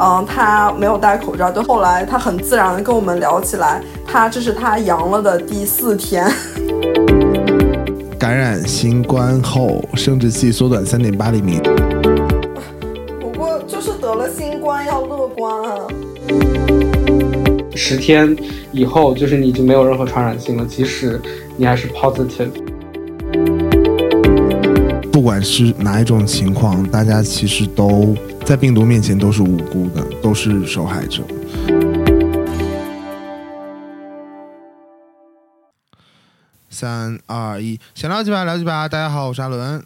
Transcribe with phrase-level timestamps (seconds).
[0.00, 6.30] 嗯，他没有戴口罩，就后来他很自然的跟我们聊起来，他这是他阳了的第四天。
[8.18, 11.60] 感染新冠后，生殖器缩短三点八厘米。
[13.20, 15.86] 不过就是得了新冠要乐观啊。
[17.74, 18.36] 十天
[18.70, 21.20] 以后，就是你已经没有任何传染性了，即使
[21.56, 22.50] 你还是 positive。
[25.28, 31.22] 不管是哪一种情况，大家其实都在病毒面前都是无辜的，都是受害者。
[36.70, 38.88] 三二一，想聊几把聊几把。
[38.88, 39.84] 大家好，我是阿伦。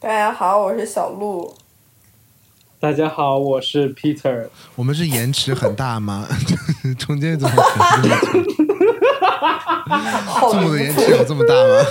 [0.00, 1.54] 大家好，我是小鹿。
[2.80, 4.48] 大家好，我是 Peter。
[4.74, 6.26] 我们是延迟很大吗？
[6.98, 8.10] 中间怎么停
[10.50, 10.58] 这么久？
[10.58, 11.84] 字幕的延迟有这么大吗？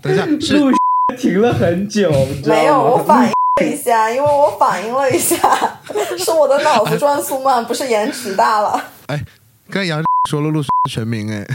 [0.00, 0.70] 等一下，是录
[1.16, 2.60] 停了很久，你知道吗？
[2.60, 5.36] 没有，我反应了一下，因为我反应了一下，
[6.18, 8.82] 是我的脑子转速慢，不是延迟大了。
[9.06, 9.24] 哎，
[9.70, 11.46] 刚才杨说了陆全名哎，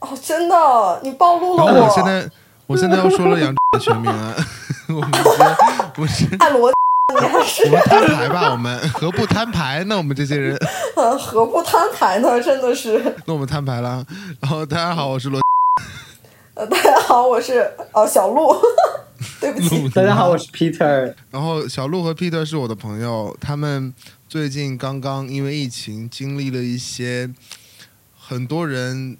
[0.00, 2.28] 哦，真的，你暴露了然后我现在
[2.66, 4.34] 我现在要说了杨的全名啊，
[4.88, 5.30] 我们直接
[5.96, 6.74] 我是按逻辑，
[7.20, 9.96] 你还是我们摊牌吧，我们何不摊牌呢？
[9.96, 10.56] 我们这些人，
[10.96, 12.40] 呃 何不摊牌呢？
[12.40, 13.16] 真的是。
[13.26, 14.04] 那我们摊牌了。
[14.40, 15.40] 然后大家好，我是罗。
[16.60, 18.54] 呃，大家好，我是哦小鹿，
[19.40, 19.88] 对不起。
[19.88, 21.14] 大家好，我是 Peter。
[21.30, 23.94] 然后小鹿和 Peter 是我的朋友，他们
[24.28, 27.30] 最近刚刚因为疫情经历了一些
[28.14, 29.16] 很多人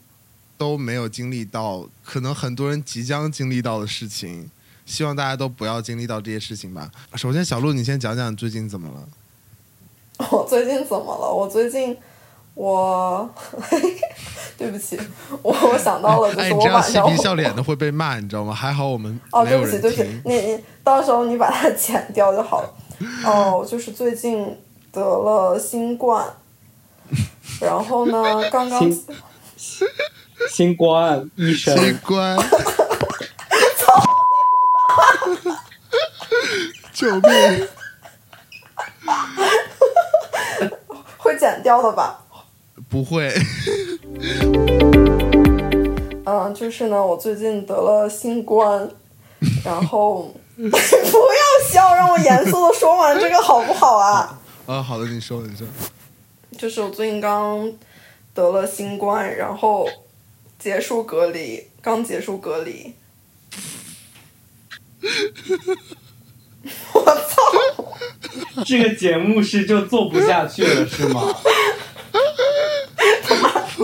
[0.58, 4.50] 都没有经历到，可能很多人即将经历到的事情。
[4.84, 6.90] 希望大家都不要经历到这些事情吧。
[7.14, 10.28] 首先，小鹿，你先讲讲最近怎么了？
[10.30, 11.32] 我最近怎么了？
[11.32, 11.96] 我最近
[12.52, 13.34] 我
[14.60, 15.00] 对不起，
[15.42, 18.52] 我我想到了，就 哎，是你这样嬉我晚上皮笑脸的会被骂，你知道吗？
[18.52, 20.20] 还好我们哦，对不起，对不起，。
[20.26, 22.70] 你你到时候你把它 剪掉就好了。
[23.24, 24.54] 哦，就是最近
[24.92, 26.26] 得了新冠，
[27.58, 29.06] 然后呢，刚刚新
[30.50, 32.36] 新冠医生，新冠，
[36.92, 37.68] 救命！
[41.16, 42.18] 会剪掉的吧？
[42.90, 43.32] 不会，
[46.24, 48.88] 嗯，就是呢，我最近得了新冠，
[49.64, 54.38] 然后 不要笑，让我严肃的说完这个好不好啊？
[54.66, 55.66] 啊，好的，你说，你说。
[56.58, 57.72] 就是我最近刚
[58.34, 59.88] 得了新冠，然后
[60.58, 62.94] 结束隔离，刚结束隔离。
[66.92, 68.64] 我操！
[68.66, 71.22] 这个节目是就做不下去了是吗？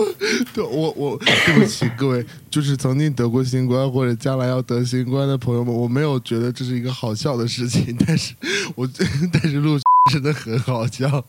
[0.53, 8.33] 对我我对不起各位，就是曾经得过新冠或者将来要得新冠的朋友们，我没有觉得这是一个好笑的事情，但是
[8.75, 8.87] 我
[9.33, 9.77] 但是录
[10.11, 11.25] 真的很好笑。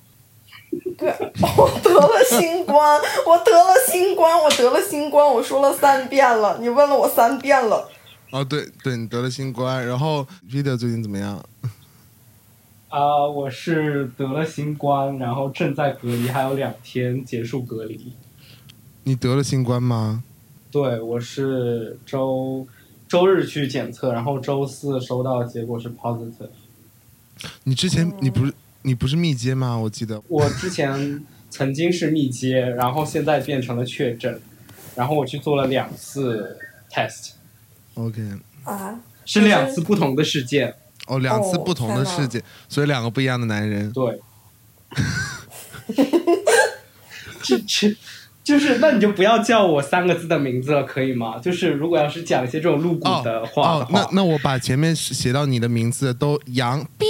[0.98, 1.08] 对，
[1.56, 7.88] 我得了新冠，我得了新冠，我得了新冠，我说了三遍了，你问了我三遍了。
[8.30, 11.42] 哦，对对，你得了新冠，然后 Peter 最近怎么样？
[12.90, 18.12] 啊、我是得了新冠，然后正在隔离，还有两天结束隔离。
[19.08, 20.22] 你得了新冠吗？
[20.70, 22.68] 对，我是周
[23.08, 26.50] 周日去检测，然后周四收到结果是 positive。
[27.64, 28.52] 你之前你不是
[28.82, 29.78] 你不是密接吗？
[29.78, 30.22] 我记得。
[30.28, 34.38] 我之前曾经是密接，然后现在变成了确诊，
[34.94, 36.58] 然后我去做了两次
[36.90, 38.20] test，OK，
[38.64, 40.74] 啊，是两次不同的事件。
[41.06, 43.90] 哦，两次哦不同的事件，所以两个不一样的男人。
[43.90, 44.20] 对，
[47.42, 47.96] 这 这
[48.48, 51.38] 就是，那你就不要叫我三个字的名字了，可以吗？
[51.38, 57.06] 就是如果要是讲一些这种露骨哦的话的哦，那，那我把前面写到你的名字都杨逼，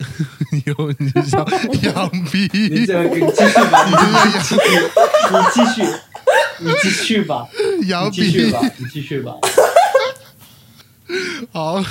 [0.64, 1.46] 以后你就叫
[1.84, 2.48] 杨逼。
[2.52, 3.92] 你这个你继续吧，你
[4.40, 4.56] 继续，
[5.30, 5.82] 你继续，
[6.60, 7.46] 你继续吧，
[7.86, 9.34] 杨你继续逼吧，，你继续吧。
[11.52, 11.84] 好。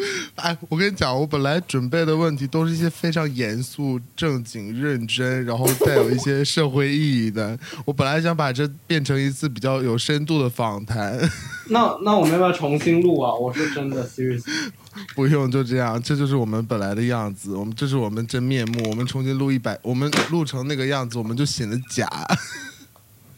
[0.36, 7.58] 哎，我跟你讲，我本来准备的问题都是一些非常严肃、正经、认真，然后带有一些社会意义的。
[7.84, 11.18] 我本来想把这变成一次比较有深度的访谈，
[11.68, 13.34] 那那我们要不要重新录啊？
[13.34, 14.42] 我是真的 serious。
[15.14, 17.54] 不用就这样，这就是我们本来的样子。
[17.54, 18.90] 我们这是我们真面目。
[18.90, 22.08] 我们重新录一百，我们录成那个样子，我们就显得假。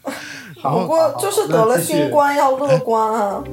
[0.03, 3.43] 不过就是得了新冠要乐观啊。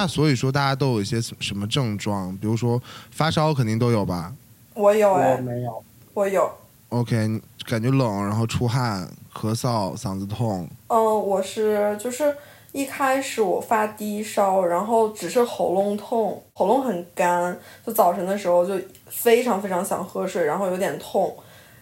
[0.00, 2.32] 那所以说，大家都有一些什什么症状？
[2.36, 2.80] 比如说
[3.10, 4.32] 发烧，肯定都有吧
[4.74, 5.84] 我有哎、我没有，
[6.14, 6.48] 我有。
[6.90, 10.68] ？OK，感觉冷，然后出汗、咳嗽、嗓子痛。
[10.86, 12.32] 嗯，我是就是
[12.70, 21.36] 一开始我发低烧，然后只是喉咙痛，喉咙很干，就早晨的时候就非常非常想喝水，然后有点痛。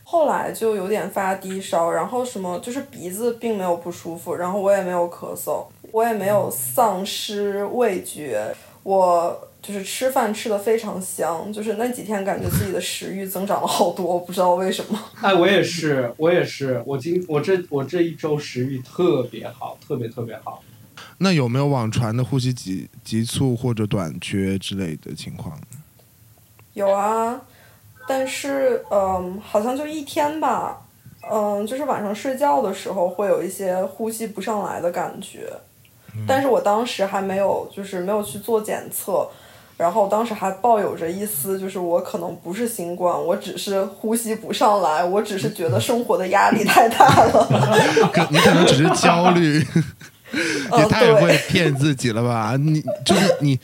[0.08, 5.66] 后来就有点发低烧，然后什么就是鼻子并没有不舒服，然后我也没有咳嗽，
[5.96, 15.02] 我也没有丧失味觉，我就是吃饭吃的非常香，就是那几天感觉自己的食欲增长了好多，我不知道为什么。
[15.22, 20.62] 哎，我也是，我也是，我今我这我这一周食欲特别好，特别特别好。
[21.16, 25.58] 那有没有网传的呼吸急急促或者短缺之类的情况？
[26.74, 27.40] 有啊。
[28.06, 30.82] 但是，嗯，好像就一天吧，
[31.32, 35.50] 嗯，就是晚上睡觉的时候会有一些呼吸不上来的感觉，
[36.26, 39.28] 但是我当时还没有，就是没有去做检测，
[39.76, 47.48] 然后当时还抱有着一丝，就是我可能不是新冠，我只是呼吸不上来，我只是觉得生活的压力太大了，
[48.30, 49.58] 你可能只是焦虑，
[50.78, 52.56] 也太会骗自己了吧？
[52.58, 53.58] 你就是你。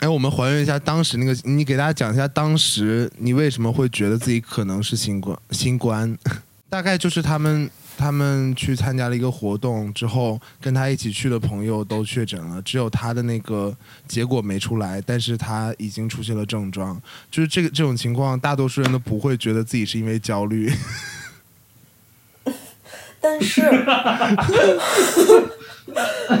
[0.00, 5.38] 哎，我们还原一下当时那个，你给大家讲一下当时你为什么会觉得自己可能是新冠？
[5.52, 6.18] 新冠，
[6.68, 13.74] 大概就是他们他们去参加了一个活动之后，跟他一起去的朋友都确诊了，只有他的那个
[14.08, 17.00] 结果没出来，但是他已经出现了症状。
[17.30, 20.72] 就是这个这种情况，大多数人都不会觉得自己是因为焦虑。
[23.20, 23.62] 但是，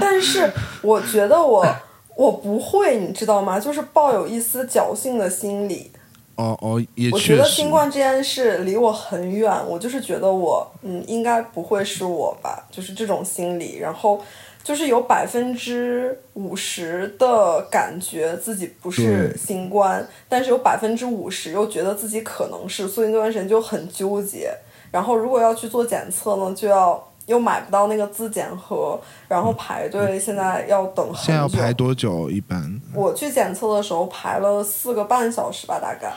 [0.00, 0.52] 但是
[0.82, 1.66] 我觉得我。
[2.14, 3.58] 我不会，你知道吗？
[3.58, 5.90] 就是抱有一丝侥幸的心理。
[6.42, 13.78] 哦哦，也我觉得新冠这件事离我很远，我就是觉得我嗯，应该不会是我吧，就是这种心理。
[13.78, 14.20] 然后
[14.64, 24.52] 就是有百分之五十的感觉自己不是新冠，但是有百分之五十又觉得自己可能是，所以那段时间就很纠结。
[24.90, 27.08] 然后如果要去做检测呢，就要。
[27.26, 31.20] 又买不到那个自检盒，然后排队，现在要等很久。
[31.22, 32.28] 现在要排多久？
[32.28, 36.12] 一般我去检测的时候排了四个半小时吧，大概。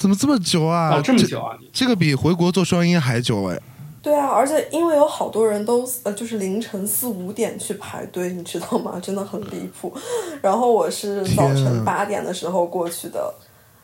[0.00, 0.94] 怎么这么久啊？
[0.94, 1.58] 哦，这么久啊！
[1.74, 3.60] 这个比回国做双音还久哎。
[4.00, 8.98] 对啊，而且因为有好多人都呃，就是凌晨四五点去排队，你知道吗？
[9.04, 9.94] 真的很离谱。
[10.40, 13.34] 然后我是早晨八点的时候过去的，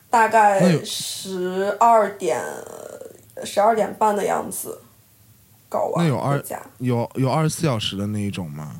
[0.09, 2.43] 大概十二点
[3.43, 4.79] 十二点半的样子。
[5.97, 6.43] 那有二
[6.79, 8.77] 有有二十四小时的那一种吗？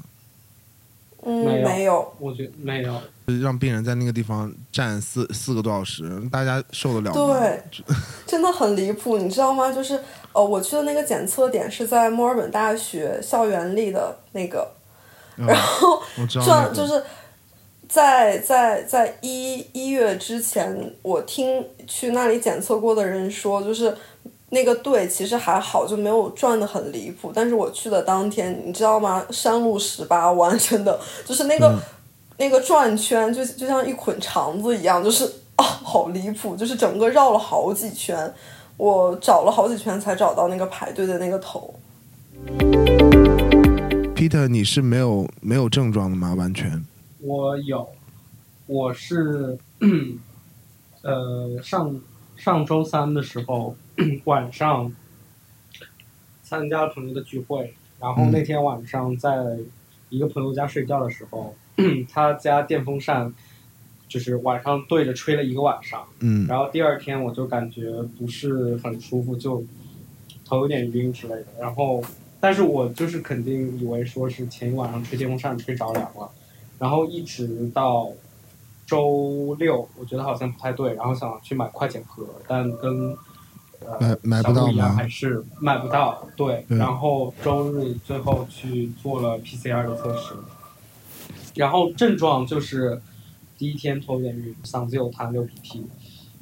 [1.29, 2.93] 嗯，没有，我觉得没有。
[3.41, 7.37] 让病人在那个地方站四四个多小时，大家受得了吗？
[7.37, 7.83] 对，
[8.25, 9.69] 真的很离谱，你知道吗？
[9.69, 9.99] 就是
[10.31, 14.71] 呃，我去的那个检测点是在墨尔本大学校园里的那个，
[15.35, 17.03] 然后转就是
[17.89, 23.93] 在在在一一月之前，我听去那里检测过的人说，就是。
[24.49, 27.33] 那个队其实还好，就没有转的很离谱。
[27.35, 29.25] 但是我去的当天，你知道吗？
[29.29, 31.77] 山路十八弯， 真的就是那个
[32.37, 35.25] 那个转圈，就就像一捆肠子一样，就是
[35.57, 36.55] 啊，好离谱！
[36.55, 38.33] 就是整个绕了好几圈，
[38.77, 41.73] 我找了好几圈才找到那个排队的那个头。
[44.15, 46.33] Peter，你是没有没有症状的吗？
[46.35, 46.85] 完全？
[47.19, 47.89] 我有，
[48.65, 49.57] 我是
[51.03, 51.99] 呃上
[52.37, 53.75] 上周三的时候。
[54.25, 54.93] 晚上
[56.43, 59.57] 参加朋友的聚会，然后那天晚上在
[60.09, 61.55] 一个朋友家睡觉的时候，
[62.11, 63.33] 他家电风扇
[64.07, 69.63] 就是晚上对着吹了一个晚上，嗯，然后第二天我就感觉不是很舒服，就
[70.45, 72.01] 头有点晕之类的，然后
[72.39, 76.29] 但是我就是肯定以为说是前一晚上吹电风扇吹着凉了，
[76.79, 78.11] 然后一直到
[78.85, 83.17] 周六，我觉得好像不太对，然后想去买快检盒，但跟
[83.99, 84.93] 买买不到吗？
[84.95, 86.27] 还是买不到？
[86.35, 86.65] 对。
[86.69, 90.33] 然后周日最后去做了 PCR 的测试，
[91.55, 93.01] 然后症状就是
[93.57, 95.85] 第一天头晕，嗓子有痰流鼻涕，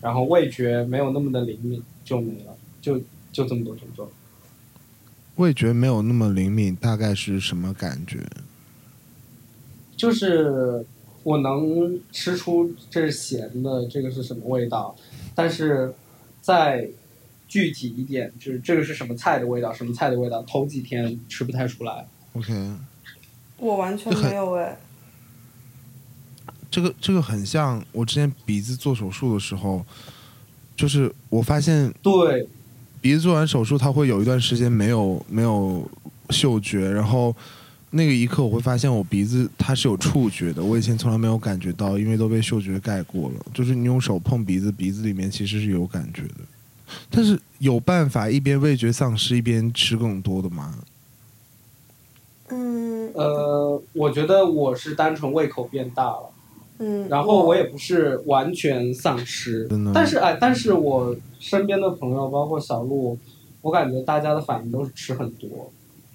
[0.01, 2.99] 然后味觉没有那么的灵敏，就没了，就
[3.31, 4.07] 就这么多症状。
[5.35, 8.25] 味觉没有那么灵敏，大概是什么感觉？
[9.97, 10.85] 就是
[11.23, 14.95] 我能吃出这是咸的，这个是什么味道，
[15.33, 15.93] 但是
[16.41, 16.89] 在
[17.47, 19.73] 具体一点，就是这个是什么菜的味道？
[19.73, 20.41] 什么菜的味道？
[20.43, 22.05] 头几天吃不太出来。
[22.33, 22.71] OK，
[23.57, 24.77] 我完全没有哎。
[26.69, 29.85] 这个这个很像我之前鼻子做手术的时候，
[30.75, 32.45] 就是我发现对
[32.99, 35.89] 鼻子做完手术，它会有一段时间没有没有
[36.31, 37.33] 嗅觉，然后
[37.91, 43.45] 那个一刻我会发现我鼻子它是有触觉的，我以前从来没有感觉到，因为都被嗅觉盖过了。
[43.53, 46.41] 就是你用手碰鼻子，鼻子里面其实是有感觉的。
[47.09, 50.75] 但是有办法一边味觉丧失一边吃更多的吗？
[52.49, 56.31] 嗯，呃，我觉得我是单纯胃口变大了，
[56.77, 63.17] 嗯，然后我也不是完全丧失，但是哎，但是我身边的朋友，包括小鹿，
[63.61, 65.71] 我感觉大家的反应都是吃很多，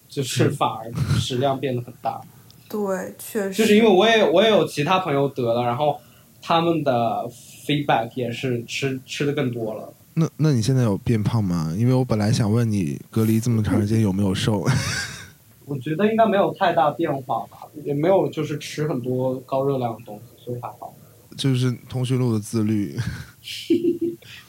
[0.08, 2.20] 就是反而食量变得很大。
[2.70, 3.52] 对，确实。
[3.52, 5.98] 就是因为我也我也有其他朋友得了，然后
[6.40, 7.28] 他们的
[7.66, 9.92] feedback 也是吃吃的更多了。
[10.20, 11.74] 那那你现在有变胖吗？
[11.78, 14.64] 因为我本来想问你隔离这么长时间有没有瘦。
[15.64, 20.94] 我觉得应该没有太大变化吧，也没有就是吃很多高热量的东西，所以还好。
[21.36, 22.98] 就是通讯录的自律。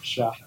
[0.04, 0.32] 是啊。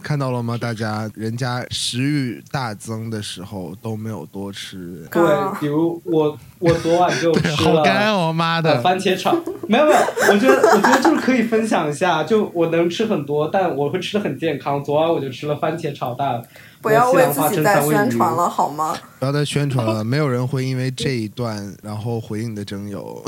[0.00, 0.56] 看到了吗？
[0.56, 5.06] 大家，人家食欲大增的时候都没有多吃。
[5.10, 5.20] 对，
[5.60, 7.56] 比如我，我昨晚就吃了。
[7.56, 8.80] 好干哦，妈的！
[8.80, 9.36] 番茄炒，
[9.68, 9.98] 没有没有，
[10.32, 14.82] 我觉得我觉得就是可以分享一下，就我能吃很多，但我会吃的很健康。
[14.82, 16.42] 昨晚我就吃了番茄炒蛋。
[16.80, 18.96] 不要为自己再宣传了好吗？
[19.18, 23.22] 不要再宣传了，没有人会因为这一段然后回应你的征友。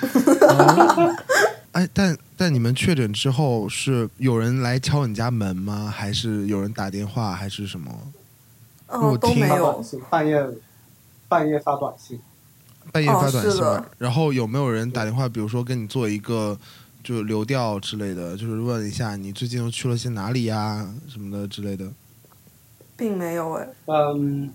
[1.72, 5.92] 哎，但但你们确诊之后是有人来敲你家门吗？
[5.94, 7.90] 还是有人打电话，还是什么？
[8.88, 9.84] 哦，都没有。
[10.10, 10.42] 半夜
[11.28, 12.18] 半夜发短信，
[12.90, 13.62] 半夜发短信。
[13.98, 15.28] 然后有没有人打电话？
[15.28, 16.58] 比如说跟你做一个
[17.04, 21.86] 就流调之类的，就是问一下你最近又去了些哪里呀，什么的之类的。
[22.96, 23.68] 并没有哎。
[23.86, 24.50] 嗯，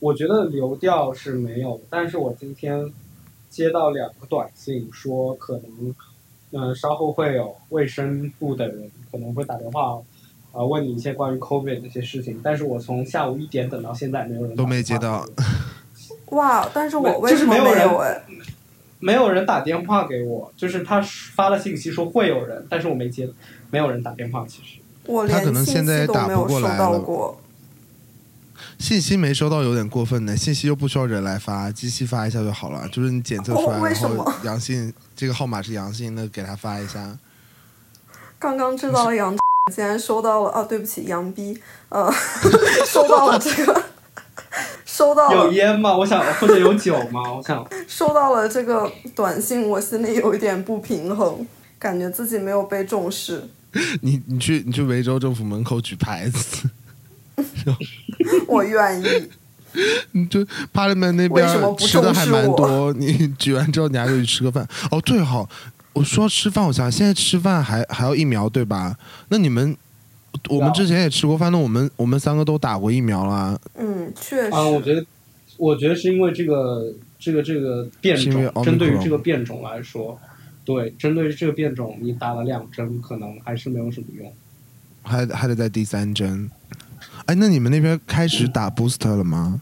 [0.00, 2.92] 我觉得流调是没有，但是我今天
[3.48, 5.94] 接到两个短信，说可能。
[6.52, 9.98] 嗯，稍后会有卫生部的人可能会打电话，
[10.52, 12.40] 啊，问你一些关于 COVID 这些事情。
[12.42, 15.26] 但是我从下午一点等到现在，没有人都没接到。
[16.26, 16.68] 哇！
[16.74, 18.22] 但是我为什么没有哎？
[18.98, 21.00] 没有人打电话给我，就是他
[21.34, 23.28] 发了信息说会有人，但是我没接，
[23.70, 24.44] 没有人打电话。
[24.48, 27.40] 其实我连信息都没有收到过。
[28.78, 32.88] 信息没收到有点过分呢，信息又不需要人来发，机器发一下就好了。
[32.88, 37.16] 就是你检测出来然后阳性，这个号码是阳性，那给他发一下。
[38.38, 39.36] 刚刚知道了杨，
[39.72, 42.10] 竟然收到了啊，对不起，杨逼，呃，
[42.86, 43.82] 收到了这个，
[44.96, 45.30] 收到。
[45.30, 45.94] 有烟吗？
[45.94, 47.20] 我想或者有酒吗？
[47.36, 51.46] 我想收到了这个短信，我心里有一点不平衡，
[51.78, 53.48] 感觉自己没有被重视。
[54.00, 56.70] 你你去你去维州政府门口举牌子。
[58.48, 59.04] 我愿意。
[60.12, 64.66] 你就帕里门那边吃的还蛮多，你举完之后你还可以吃个饭。
[64.90, 65.46] 哦，对哈，
[65.92, 68.96] 我说吃饭，我想现在吃饭还还要疫苗对吧？
[69.28, 69.76] 那你们
[70.48, 73.60] 我们之前也吃过饭，那我们我们三个都打过疫苗了。
[73.74, 74.50] 嗯，确实。
[74.50, 75.04] 啊，我觉得，
[75.56, 80.18] 我觉得是因为这个这个这个变种，针对于这个变种来说，
[80.64, 84.32] 对，针对于这个变种，你打了两针，可能还是没有什么用，
[85.02, 86.50] 还还得在第三针。
[87.26, 89.60] 哎，那你们那边开始打 booster 了吗？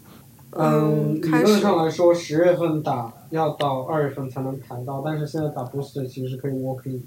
[0.57, 7.03] 嗯，理论上来说，十月份打要到二月份才能排到，但是现在打 booster 其实可以 walk in，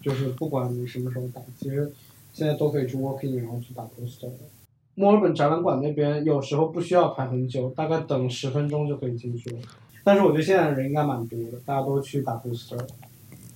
[0.00, 1.90] 就是不管你什么时候打，其实
[2.40, 4.30] 现在都可以去 walking，然后去打 booster。
[4.94, 9.58] 墨尔本展览馆那边有时候不需要排很久，大概等十分钟就可以进去了。
[10.02, 12.80] 但是我觉得现在人应该蛮多的，大家都去打 booster。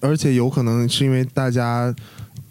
[0.00, 1.94] 而且有可能是因为大家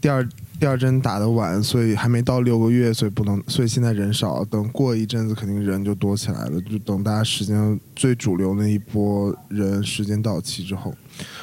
[0.01, 0.27] 第二。
[0.59, 4.45] 第二针打的晚，所以还没到六个月，所以不能，所以现在人少。
[4.45, 6.61] 等过一阵子，肯定人就多起来了。
[6.61, 10.93] 就等大家时间最主流那一波人时间到期之后，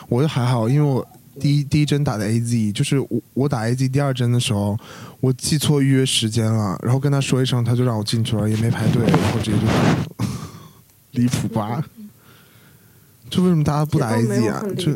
[0.08, 1.06] 我就还好，因为我
[1.38, 4.76] 第一第一针打的 A Z，就是我我打 A Z 第二针的时候，
[5.20, 10.06] 我记错预约时间了，然后跟他说一声，他就让我进去了，也没排队，然后直接就打了，
[11.12, 11.84] 离谱吧？
[13.28, 14.64] 就为什么大家不打 A Z 啊？
[14.76, 14.92] 就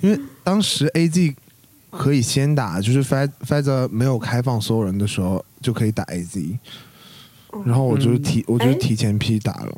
[0.00, 1.36] 因为当时 A Z。
[1.92, 6.56] 可以先打，就是 Pfizer 没有开放所有人的时候就可以打 AZ，
[7.64, 9.76] 然后我就提，我就提前批打了。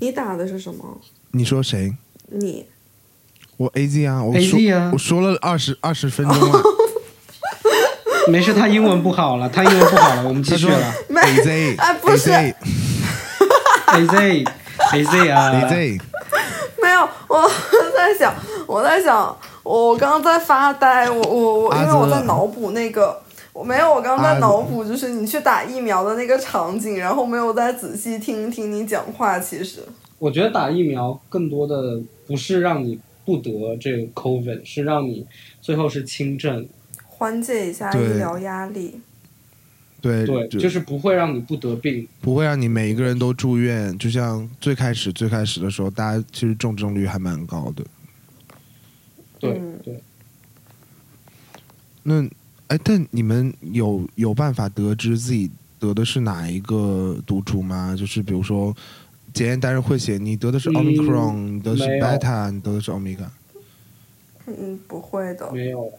[0.00, 1.00] 你打的是什么？
[1.30, 1.96] 你说谁？
[2.32, 2.66] 你。
[3.58, 4.58] 我 AZ 啊，我说
[4.92, 6.62] 我说了二十二十分钟了。
[8.30, 10.94] 没事，他英文不好了，他英文不好了，我们继续了。
[11.10, 12.54] A Z 啊，不是 A
[14.06, 14.44] Z
[14.92, 16.00] A Z 啊，AZ。
[16.80, 17.50] 没有，我
[17.96, 18.32] 在想，
[18.66, 19.36] 我在想。
[19.64, 23.20] 我刚刚在发呆，我我我，因为我在脑补那个，
[23.52, 29.38] 我没有，我刚刚在脑补就是你去打疫苗的那个场景，然后没有再仔细听听你讲话。
[29.38, 29.80] 其实，
[30.18, 35.26] 我觉得打疫苗更多的不是让你不得这个 COVID，是让你
[35.60, 36.66] 最后是轻症，
[37.04, 39.02] 缓解一下医疗压力。
[40.00, 43.98] 对对，就是不会让你不得病，不会让你每一个人都住院。
[43.98, 47.84] 就像最开始最开始的时候，大家其实重症率还蛮高的。
[49.38, 50.00] 对对，
[52.04, 52.26] 那
[52.68, 57.94] 哎，但你们有有办法得知自己得的是哪一个毒株吗？
[57.94, 58.74] 就是比如说，
[59.38, 63.24] 检验单上会写你得的是 omicron，你得的是 beta，你得的是 omega。
[64.46, 65.48] 嗯，不会的。
[65.52, 65.92] 没有。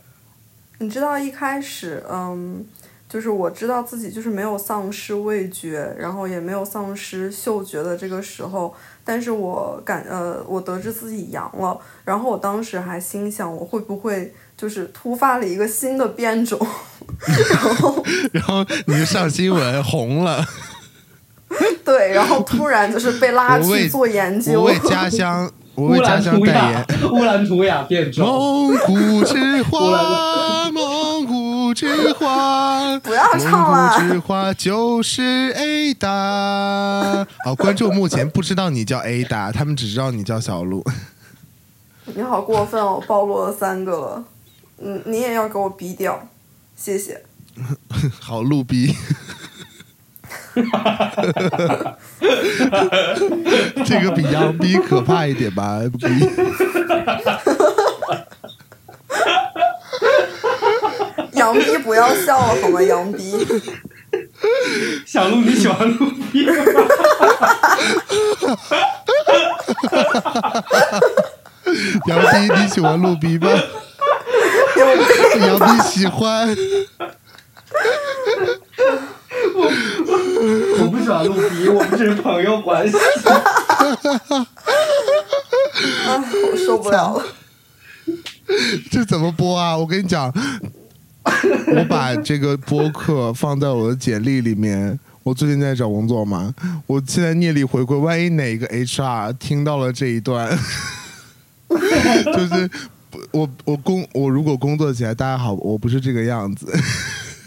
[0.79, 2.65] 你知道一开始，嗯，
[3.07, 16.59] 就是我知道自己就是没有丧失味觉，然后也没有丧失嗅觉的这个时候，但是我感呃，我得知自己阳了，然后我当时还心想，我会不会就是突发了一个新的变种，
[17.53, 18.03] 然后
[18.33, 20.45] 然后你就上新闻红了，
[21.89, 25.51] 对，然后突然就是被拉去做研究，我为家乡。
[25.79, 28.27] 乌兰图雅， 乌兰图雅变种。
[28.27, 33.97] 蒙古之花， 蒙古之花，不要唱了。
[33.97, 37.25] 蒙古之花就是 Ada。
[37.45, 40.83] 好，观众目前不知道你叫 Ada，他们只知道你叫小鹿。
[42.13, 44.23] 你好过分哦，暴露了三个了。
[44.83, 46.27] 嗯，你也要给我逼掉，
[46.75, 47.23] 谢谢。
[48.19, 48.93] 好，鹿逼。
[53.85, 55.79] 这个比杨逼可怕一点吧？
[61.33, 62.81] 杨逼不要笑了好吗？
[62.81, 63.45] 杨逼。
[65.05, 66.53] 小鹿 你喜欢鹿逼吗？
[72.07, 73.49] 杨逼你喜欢鹿逼吗？
[75.45, 76.55] 杨逼喜欢。
[79.55, 79.61] 我
[80.83, 82.95] 我不喜欢录逼，我们是朋友关系。
[86.07, 87.25] 我受不了了。
[88.89, 89.77] 这怎么播啊？
[89.77, 90.33] 我跟你讲，
[91.23, 94.99] 我把这个播客放在我的简历里面。
[95.21, 96.55] 我最近在找工作嘛，
[96.87, 100.57] 我现在念力回归，万一哪个 HR 听到了这一段，
[101.69, 102.71] 就是
[103.31, 106.65] 我我工我如果工作起来，大家好，我不是这个样子。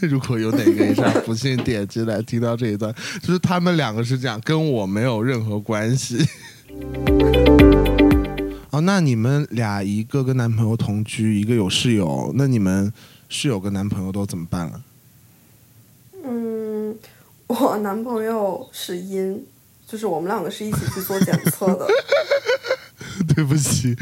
[0.09, 2.93] 如果有哪个 HR 不幸点击来听到这一段，
[3.23, 6.27] 就是他们两个是这样，跟我没有任何关系。
[8.71, 12.93] 哦，那你们俩一个跟男朋友同居，一个有室友，那你们
[13.29, 14.83] 室友跟男朋友都怎么办了？
[16.25, 16.97] 嗯，
[17.47, 19.45] 我男朋友是阴，
[19.87, 21.87] 就是我们两个是一起去做检测的。
[23.35, 23.97] 对不起。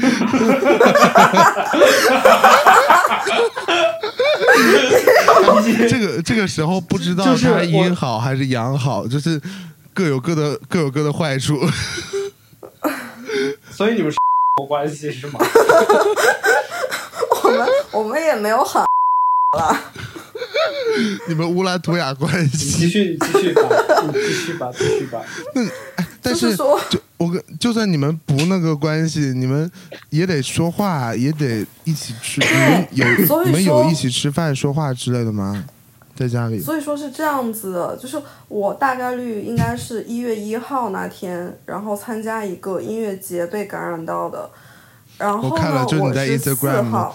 [5.88, 9.40] 这个这个时候不知道他阴好还是阳好，就是
[9.94, 11.58] 各有各的各有各的坏处。
[13.70, 14.16] 所以你们是
[14.68, 15.40] 关系是吗？
[17.42, 19.76] 我们我们也没有很了。
[21.28, 22.70] 你们乌兰图雅关系？
[22.80, 23.62] 继续继续吧，
[24.12, 25.22] 继续吧，继续吧。
[25.54, 25.62] 那
[26.20, 26.80] 但是说。
[27.20, 29.70] 我跟就算你们不那个关系，你们
[30.09, 32.40] 也得说话，也得一起吃。
[32.40, 32.88] 你们
[33.28, 35.66] 有 你们有一起吃饭、说话之类的吗？
[36.16, 36.59] 在家里？
[36.59, 44.48] 所以说是这样子的，就是我大概率应该是一月一号那天，然后参加一个音乐节被感染到的。
[45.18, 47.14] 然后呢，我是四号。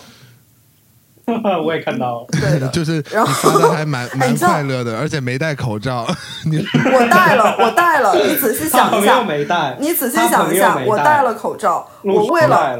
[1.66, 6.06] 我也看到了，对， 就是然后的还蛮 蛮快乐的，而且没戴口罩。
[6.46, 8.14] 你我戴了，我戴了。
[8.16, 9.76] 你仔细想一下，没戴。
[9.80, 11.88] 你仔细想一下，我戴了口罩。
[12.04, 12.78] 我为了，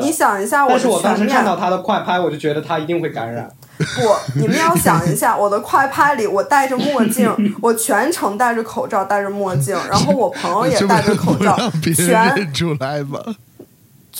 [0.00, 3.48] 你想一下，但是我当时看到他的快拍，我就觉得他一定会感染。
[3.78, 13.20] 不，你们要想一下，我的快拍里，我戴着墨镜，我全程戴着口罩，戴着墨镜，然后我朋友也戴着口罩，全认出来吧。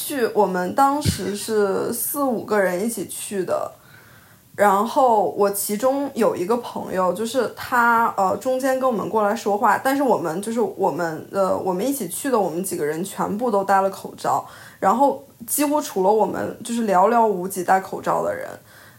[0.07, 3.73] 去，我们当时是四五个人一起去的，
[4.55, 14.47] 然后我其中有一个朋友，就是他呃中间跟我们过来说话，但是我们就是我们呃我们一起去的，我们几个人全部都戴了口罩，
[14.79, 18.49] 然后几乎除了我们就是寥寥无几戴口罩的人，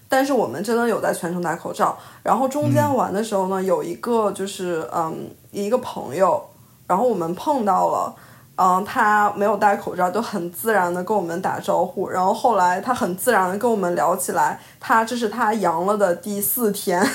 [0.10, 6.44] 但是我们真的有在全程戴口罩，然后中间玩的时候呢，有一个就是嗯一个朋友，
[6.86, 8.14] 然后我们碰到了。
[8.58, 12.10] 嗯，他没有戴口罩，就很自然的跟我们打招呼。
[12.10, 17.08] 然后后来他很自然的跟我们聊起来，他这是他阳了的第四天。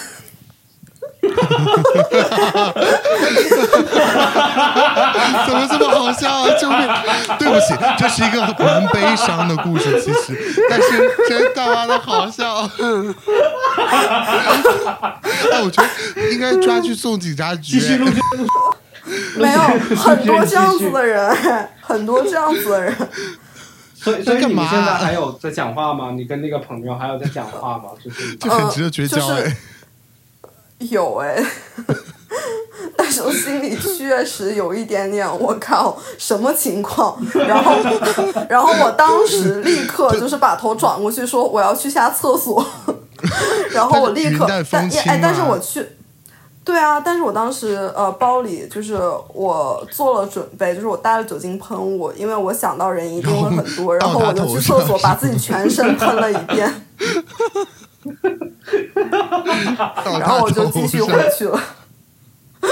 [5.47, 6.49] 怎么这么好笑啊？
[6.61, 6.79] 救命！
[7.39, 12.69] 对不起，这是一个蛮悲伤的故事，其实，但是真他妈的好笑。
[15.53, 15.89] 哎，我觉得
[16.31, 17.81] 应该抓去送警察局。
[19.37, 19.61] 没有
[19.97, 21.37] 很多这样子的人，
[21.81, 22.95] 很多这样子的人。
[23.95, 26.13] 所以， 所以你现在还有在讲话吗？
[26.13, 27.91] 你跟那个朋友还有在讲话吗？
[28.03, 29.57] 就是就很值得绝交哎。
[30.91, 31.41] 有哎，
[32.97, 37.17] 但是我心里确实有一点点，我靠，什么情况？
[37.35, 37.77] 然后，
[38.51, 42.67] 然后我当时立刻就是把头转过去说我要去下厕所，
[43.71, 45.87] 然后我立刻但哎，但是我去。
[46.65, 48.97] 对啊，但是我当时呃包里就是
[49.35, 56.73] 我做了准备，就是我带了酒精喷雾，因为我想到人一定会很多，然后我就去厕所把自己全身喷了一遍，
[60.05, 61.61] 然后我就继续回去了。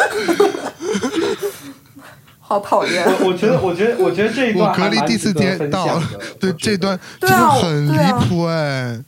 [2.38, 3.05] 好讨厌！
[3.05, 6.03] 我我觉得，我觉得，我觉得这一段我隔离第四天到了，
[6.40, 9.00] 对这段真的很离谱哎，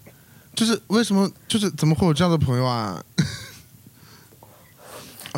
[0.55, 3.03] 就是为什么，就是怎么会有这样的朋友啊？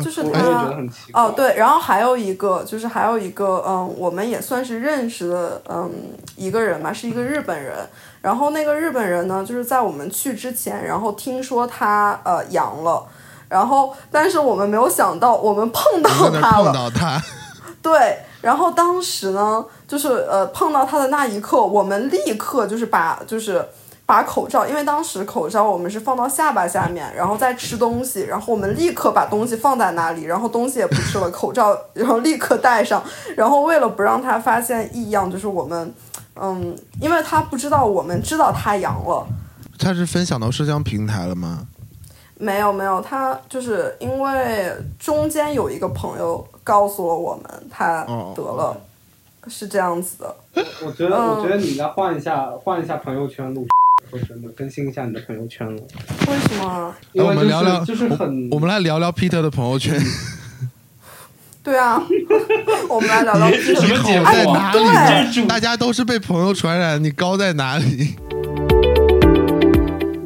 [0.03, 0.75] 就是他
[1.13, 5.89] 哦，对，然后还有一个，就是还有一个，嗯，我们也算是认识的，嗯，
[6.35, 7.75] 一个人吧，是一个日本人。
[8.21, 13.05] 然后那个日本人呢，就是在我们去之前，然后听说他呃阳了，
[13.47, 16.65] 然后但是我们没有想到，我们碰到他了。
[16.65, 17.21] 碰到他。
[17.81, 23.65] 对，然后当时呢，就是呃碰到他的那一刻，我们立刻就是把就是。
[24.05, 33.03] 把口罩，因为当时口罩我们是放到下巴下面，然后再吃东西，然后我们立刻把东西放在那里，然后东西也不吃了，口罩然后立刻戴上，
[33.35, 35.93] 然后为了不让他发现异样，就是我们，
[36.35, 39.25] 嗯，因为他不知道我们知道他阳了。
[39.79, 41.67] 他是分享到社交平台了吗？
[42.37, 48.77] 没有没有，他就是因为中间有一个朋友告诉了我们他得了，
[49.47, 50.35] 是这样子的。
[50.85, 53.65] 我觉得我觉得你应该换一下换一下朋友圈录。
[54.09, 55.81] 说真的，更新一下你的朋友圈了。
[56.27, 56.95] 为什么？
[57.13, 59.99] 因为我们聊聊，就是很，我们来聊聊 Peter 的朋友圈。
[61.63, 61.99] 对啊，
[62.89, 64.71] 我们来聊聊 Peter 在哪
[65.31, 65.47] 里？
[65.47, 68.15] 大家都是被朋友传染，你高在哪里？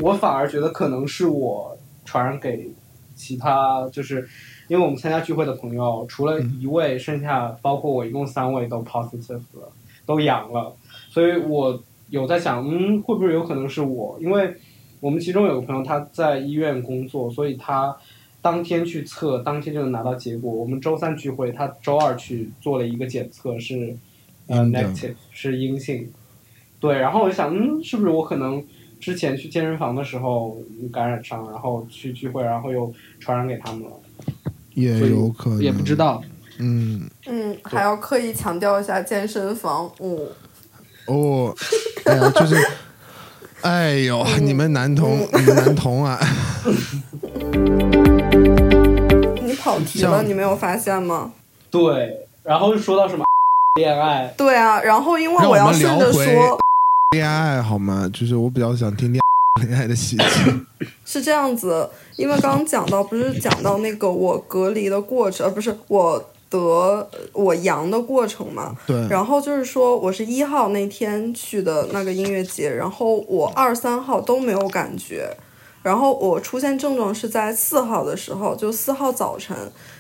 [0.02, 2.70] 我反而觉得可能是我传染给
[3.16, 4.28] 其他，就是
[4.68, 9.72] 因为我们参加聚会的朋友，除了一位，剩下包括我一共三位都 positive 了，
[10.06, 10.76] 都阳了，
[11.10, 11.82] 所以我。
[12.10, 14.18] 有在想，嗯，会不会有可能是我？
[14.20, 14.56] 因为
[15.00, 17.96] 我们其中有个朋友他在医院工作，所以他
[18.42, 20.52] 当天去测，当天就能拿到结果。
[20.52, 23.96] 我们周三聚会，他周二去做了一个检测，是
[24.48, 26.10] 呃 negative，是阴性。
[26.80, 28.64] 对，然后我就想，嗯，是不是我可能
[29.00, 30.58] 之前去健身房的时候
[30.92, 33.92] 感染上，然后去聚会，然后又传染给他们了？
[34.74, 36.24] 也有可能，也不知道。
[36.60, 40.28] 嗯嗯，还要刻意强调一下健身房，嗯。
[41.10, 41.52] 哦，
[42.06, 42.56] 哎呀，就是，
[43.62, 46.20] 哎呦，你们男同，你们男同啊！
[49.44, 51.32] 你跑题了，你没有发现吗？
[51.72, 53.26] 对，然后又说到什么
[53.82, 54.32] 恋爱？
[54.38, 56.60] 对啊，然后因为我要顺着说
[57.16, 58.08] 恋爱好吗？
[58.14, 59.20] 就是我比较想听恋
[59.68, 60.24] 恋爱的喜剧。
[61.04, 66.24] 是这样子，因为刚刚讲到，不是讲到那个我隔离的过程，呃，不是我。
[66.50, 75.30] 得我阳的过程嘛，对，然后就是说我是一号那天去的那个音乐节，然后我二三号都没有感觉，
[75.84, 79.56] 然后我出现症状是在四号的时候，就四号早晨，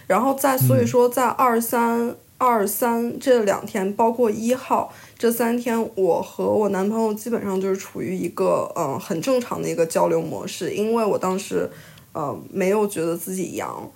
[0.07, 11.69] 然后在所以说在二三二三这两天，包括一号这三天，我和我男朋友基本上就是处于一个嗯很正常的一个交流模式，因为我当时
[12.13, 13.87] 呃没有觉得自己阳，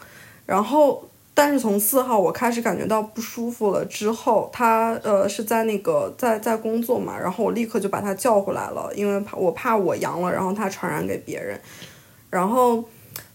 [0.46, 1.04] 然后。
[1.36, 11.60] 但是从四号我开始感觉到不舒服了之后，他呃是在那个在在工作嘛，然后我立刻就把他叫回来了，因为怕我怕我阳了，然后他传染给别人。
[12.30, 12.84] 然后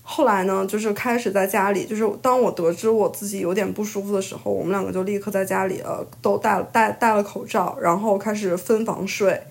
[0.03, 9.43] 后来呢，就是开始在家里，就是当我得知我自己有点不舒服的时候，我们两个就立刻在家里呃都戴戴戴了口罩，然后开始分房睡，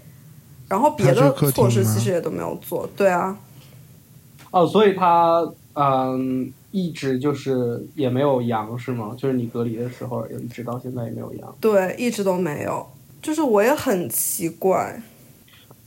[0.69, 2.89] 然后别的措施其实也都没有做。
[2.95, 3.37] 对啊。
[4.51, 6.53] 哦，所以他嗯。
[6.71, 9.15] 一直就是也没有阳是吗？
[9.17, 11.57] 就是你隔离的时候，一直到现在也没有阳。
[11.61, 12.85] 对，一直都没有。
[13.21, 15.01] 就是我也很奇怪。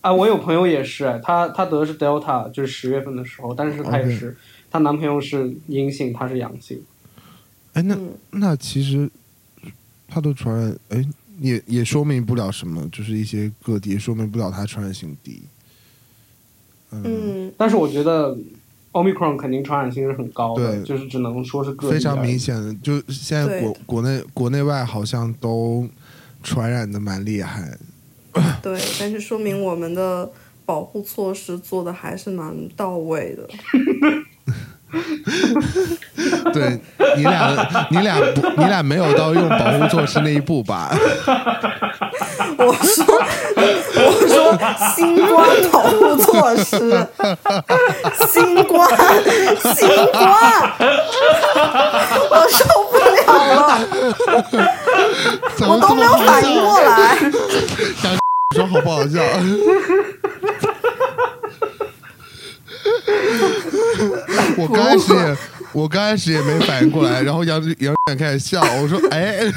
[0.00, 4.36] 啊，我有朋友也是，她她得的是 Delta，就是十月份的时候，但是她也是，
[4.70, 6.82] 她男朋友是阴性，她是阳性。
[7.74, 7.96] 哎，那
[8.30, 9.08] 那其实
[10.08, 11.08] 她都传染，哎，
[11.40, 15.42] 也也说明不了什么，就是一些个体说明不了她传染性低。
[16.90, 18.36] 嗯，但是我觉得。
[18.92, 25.88] Omicron 肯定传染性是很高的，就是只能说是个非常明显的，就现在国国内国内外好像都
[26.42, 27.76] 传染的蛮厉害。
[28.62, 30.30] 对，但是说明我们的
[30.64, 33.48] 保护措施做的还是蛮到位的。
[36.52, 36.80] 对
[37.16, 40.92] 你俩，你俩不，你俩没有到用保护措施那一步吧？
[42.60, 43.04] 我说，
[43.96, 44.52] 我说，
[44.94, 47.06] 新冠保护措施，
[48.28, 48.86] 新冠，
[49.74, 50.72] 新冠，
[52.30, 52.58] 我受
[52.90, 53.20] 不了
[53.54, 53.58] 了，
[55.68, 57.16] 我都没有反应过来。
[58.02, 58.04] 想
[58.54, 59.22] 说好不好笑？
[64.58, 65.36] 我刚开始也，
[65.72, 69.50] 我刚开始也没反应过来，然后杨杨远开始笑，我说：“哎。”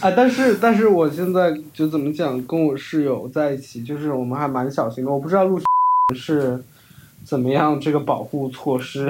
[0.00, 5.10] 啊， 但是但是我现在就怎么讲，跟我室友在一起，就是我们还蛮小心的。
[5.10, 5.60] 我不知道陆
[6.14, 6.62] 是
[7.22, 9.06] 怎么样这个保护措施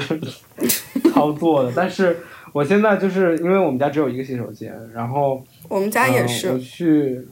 [1.13, 2.17] 操作的，但是
[2.53, 7.25] 我现在就是因为我们家只有一个洗手间，然后我们家也是，我去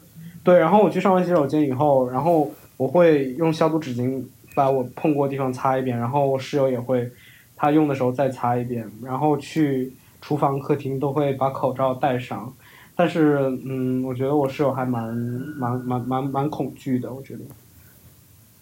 [0.45, 4.23] 对，然后我去上完洗手间以后，然后我会用消毒纸巾
[4.55, 7.11] 把我碰过的地方擦一遍，然后我室友也会
[7.57, 9.93] 他用的时候再擦一遍，然后去。
[10.27, 12.51] 厨房、客厅都会把口罩戴上，
[12.97, 17.13] 但是，嗯，我觉得我室友还蛮、蛮、蛮、蛮、蛮恐惧的。
[17.13, 17.41] 我觉得，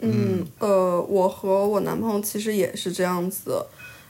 [0.01, 3.64] 嗯，呃，我和我男朋友其实也是这样子，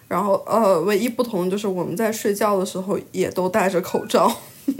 [0.09, 4.35] 然后，呃，唯一不同就是我们在睡觉的时候也都戴着口罩。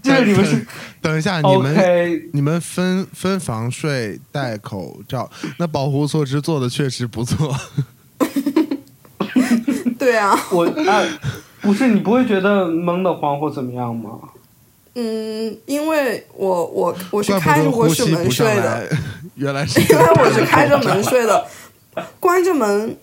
[0.00, 0.64] 就是你们是
[1.02, 5.28] 等一下，你们你们分分房睡戴口罩，
[5.58, 7.52] 那保护措施做的确实不错。
[10.04, 11.02] 对啊，我啊，
[11.62, 14.18] 不是你不会觉得闷得慌或怎么样吗？
[14.94, 18.86] 嗯，因为我我我是开着卧室门睡的，
[19.34, 21.46] 原来是因为我是开着门睡的，
[22.20, 22.94] 关着门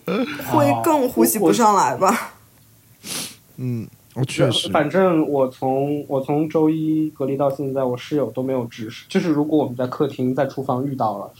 [0.50, 2.34] 会更呼吸不上来吧？
[3.58, 11.30] 嗯，我确实，反正我从我从周一隔离到现在，我室友都没有指示，就是如果我们在客厅在厨房遇到了，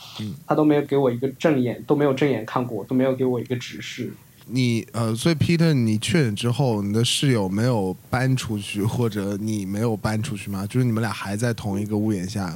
[0.46, 4.12] 他都没有给我一个正眼，都没有正眼看过，都没有给我一个指示。
[4.46, 10.66] 你呃，所以 Peter，你确诊之后，你的室友没有搬出去，或者你没有搬出去吗？
[10.66, 12.54] 就是你们俩还在同一个屋檐下。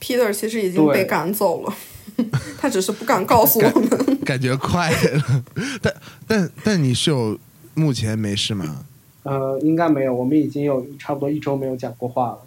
[0.00, 1.72] Peter 其实已经被赶走了，
[2.58, 4.18] 他只是不敢告诉我们。
[4.24, 5.44] 感觉快了，
[5.80, 5.94] 但
[6.26, 7.38] 但但你室友
[7.74, 8.84] 目前没事吗？
[9.22, 12.38] 呃，应该没有，我们已经有差不多一周没有讲过话了。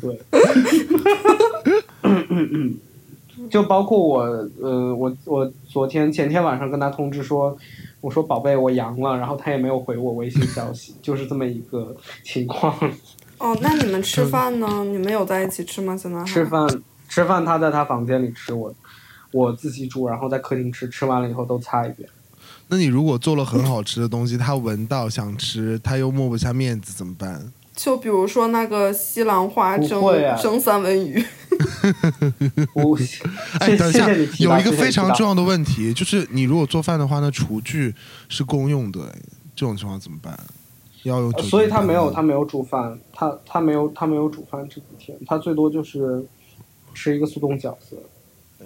[0.00, 0.20] 对。
[3.50, 4.20] 就包括我，
[4.60, 7.56] 呃，我我昨天前天晚上跟他通知说，
[8.00, 12.74] 我说宝贝我阳了，然后他也没有回我微信消息，就是这么一个 情况。
[13.38, 14.84] 哦，那你们吃饭呢？
[14.84, 15.96] 你们有在一起吃吗？
[15.96, 16.66] 现在吃饭
[17.08, 18.74] 吃饭，他在他房间里吃，我
[19.32, 22.08] 我自己煮，然后在客厅吃，吃完了以后都擦一遍。
[22.68, 27.52] 那你如果做了很好吃的东西，他闻到想吃，他又抹不下面子怎么办？
[27.76, 30.02] 就比如说那个西兰花蒸
[30.42, 31.24] 蒸三文鱼。
[33.60, 37.94] 哎，等一下，有一个非常重要的问题，就是你如果做饭的话，那厨具
[38.28, 39.00] 是公用的，
[39.54, 40.38] 这种情况怎么办？
[41.04, 46.26] 要有，所以他没有，他没有煮饭，他他没有，他没有煮饭这几天，他最多就是
[46.92, 47.96] 吃一个速冻饺子，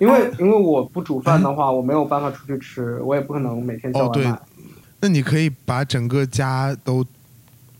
[0.00, 4.40] 因为因为我不煮饭的话，我没有办法出去吃，我也不可能每天叫外卖。
[5.00, 7.04] 那你可以把整个家都。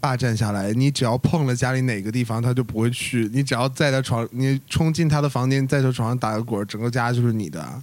[0.01, 3.31] 霸占下来，你只要碰了家里哪个地方，他就不会去。
[3.33, 7.83] 你只要在他床，你冲进他的房间，在他床上打个滚，整个家就是你的。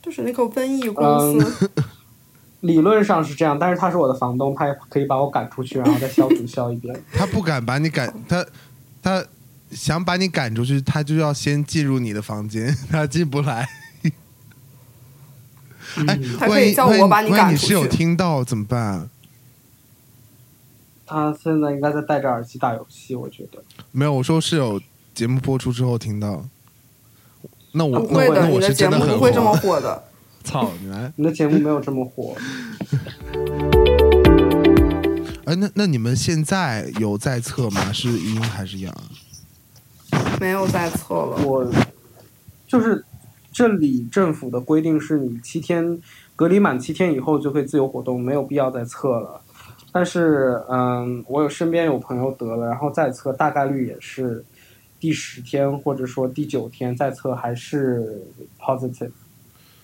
[0.00, 1.70] 就是那个瘟疫公司。
[2.62, 6.98] 理论上是这样，但是他是我的房东，他也可以把我赶出去，然后再消毒消一遍。
[7.12, 8.44] 他不敢把你赶，他
[9.02, 9.24] 他
[9.70, 13.68] 想把你赶出去，他就要先进入你的房间，他进不来。
[16.06, 16.74] 哎，万一
[17.30, 19.08] 万一你室友听到怎么办？
[21.08, 23.64] 他现在应该在戴着耳机打游戏，我觉得。
[23.90, 24.80] 没有，我说是有
[25.14, 26.44] 节目播出之后听到。
[27.72, 30.04] 那我不会的，你的节目不会这么火的。
[30.44, 31.12] 操你来！
[31.16, 32.34] 你的节目没有这么火。
[35.44, 37.92] 哎，那那你们现在有在测吗？
[37.92, 38.94] 是阴还是阳？
[40.40, 41.44] 没有在测了。
[41.44, 41.70] 我
[42.66, 43.04] 就是
[43.52, 46.00] 这里政府的规定是你七天
[46.36, 49.42] 隔离满七天以后就可以自由活动，没有必要再测了。
[49.98, 54.44] 但是，嗯，我有身边有朋友得了，然后再测，大概率也是
[55.00, 58.24] 第十天或者说第九天再测还是
[58.60, 59.10] positive，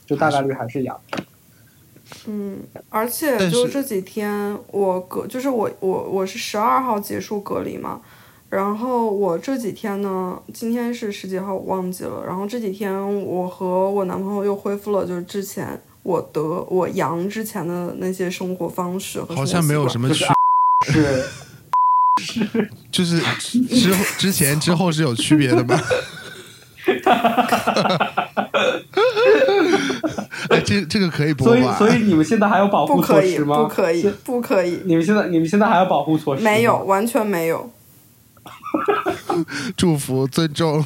[0.07, 0.97] 就大概率还是阳。
[2.29, 8.01] 嗯，而且就这几天我隔，就是我我我是十二号结束隔离嘛，
[8.49, 15.81] 然后我这几天呢，今天是十几号我忘记了，然后这几天我和我男朋友又恢复了，就是之前。
[16.05, 20.25] 我得我阳之前的那些生活方式和好像没有什么区
[20.87, 21.05] 是
[22.23, 25.77] 是 就是之之前之后是有区别的吗？
[30.51, 31.75] 哎，这这个可以播吗？
[31.79, 33.57] 所以所以你们现在还有保护措施吗？
[33.57, 34.81] 不可以，不可以。
[34.85, 36.43] 你们现在你们现在还有保护措施？
[36.43, 37.71] 没有，完全没有。
[39.77, 40.85] 祝福，尊重。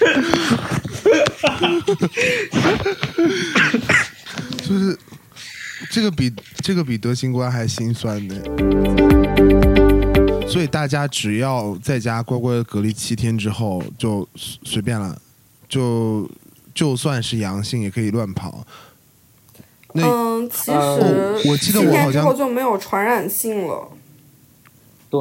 [4.62, 4.98] 就是
[5.90, 8.34] 这个比这个比得新冠还心酸呢。
[10.48, 15.16] 所以大家只要在家乖乖隔离七天之后，就随便了，
[15.68, 16.28] 就
[16.74, 18.66] 就算是阳性也可以乱跑。
[19.94, 23.88] 嗯，其实我记得我好像就没有传染性了。
[25.08, 25.20] 对。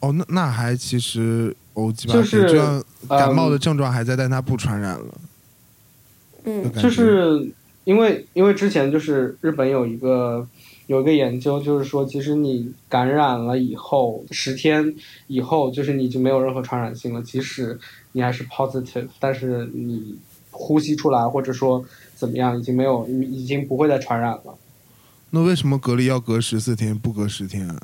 [0.00, 5.20] 哦，那那还其实哦，基本上这样感冒的症状还在，但它不传染了。
[6.44, 7.52] 嗯，就是
[7.84, 10.46] 因为因为之前就是日本有一个
[10.86, 14.94] 有一个研究，就是说其实你感染了以后十天
[15.26, 17.78] 以后，就是你已经没有任何传染性了，即使
[18.12, 20.16] 你还是 positive，但是你
[20.50, 21.84] 呼吸出来或者说
[22.14, 24.56] 怎么样，已经没有已经不会再传染了。
[25.30, 27.74] 那为什么隔离要隔十四天，不隔十天？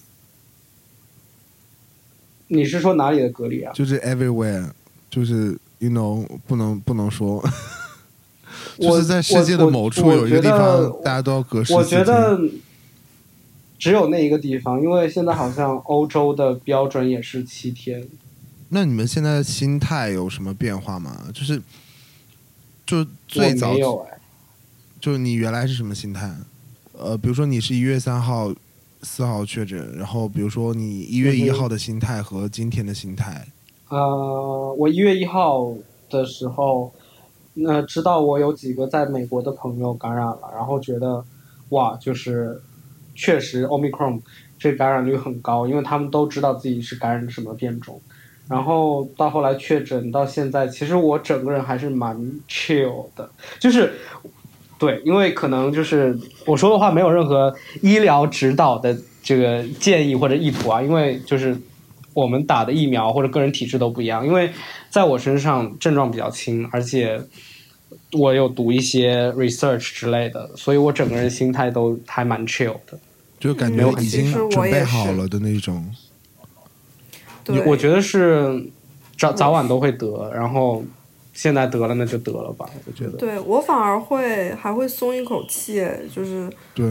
[2.52, 3.72] 你是说哪里的隔离啊？
[3.72, 4.68] 就是 everywhere，
[5.08, 7.40] 就是 you know 不能不能说，
[8.76, 12.40] 就是在世界的某处有一个地方，大家都要隔离我觉得
[13.78, 18.04] 只有那一个地方，因为现在好像欧洲的标准也是七天。
[18.70, 21.28] 那你们现在的心态有什么变化吗？
[21.32, 21.62] 就是
[22.84, 24.18] 就最早没有哎，
[25.00, 26.34] 就你原来是什么心态？
[26.98, 28.52] 呃，比如说你是一月三号。
[29.02, 33.46] 四号确诊，然后比如说你一月一号的心态和今天的心态。
[33.88, 35.72] 呃，我一月一号
[36.08, 36.92] 的时候，
[37.54, 41.24] 那知道我有几个在美国的朋友感染了，然后觉得
[41.70, 42.60] 哇，就是
[43.14, 44.20] 确实 Omicron
[44.58, 48.00] 这感染率很高，因为他们都知道自己是感染什么变种。
[48.48, 52.16] 然后到后来确诊到现在，其实我整个人还是蛮
[52.48, 53.94] chill 的，就是。
[54.80, 61.54] 对，因为可能就是我说的话没有任何医疗指导的这个建议或者意图啊，因为就是
[62.14, 64.26] 我们打的疫苗或者个人体质都不一样。
[64.26, 64.50] 因为
[64.88, 67.20] 在我身上症状比较轻，而且
[68.12, 72.98] 我有读一些 research 之类的，所以我整个人心态都还蛮 chill 的，
[73.38, 75.84] 就感觉已经准备好了的那种。
[77.44, 78.66] 对，我觉得是
[79.18, 80.82] 早早晚都会得，然后。
[81.32, 83.12] 现在得了那就得了吧，我觉得。
[83.18, 86.86] 对我反而会还会松一口气，就是对，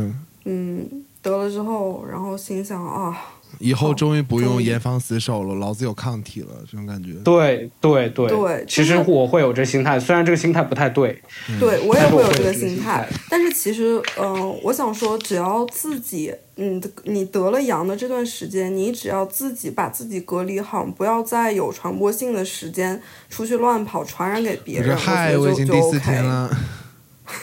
[0.45, 3.35] 嗯，得了之后，然后心想啊。
[3.57, 7.13] 以后终于不用严防死守了，老子有抗体了，这种感觉。
[7.23, 11.21] 对对对对，其实我会有这心态，虽然这个心态不太对。
[11.59, 26.49] 对我也会有这个心态，但是其实，嗯，我想说，只要自己，嗯，你得了阳的这段时间，你只要自己把自己隔离好，不要在有传播性的时间出去乱跑，传染给别人，嗨，我已经第四天了。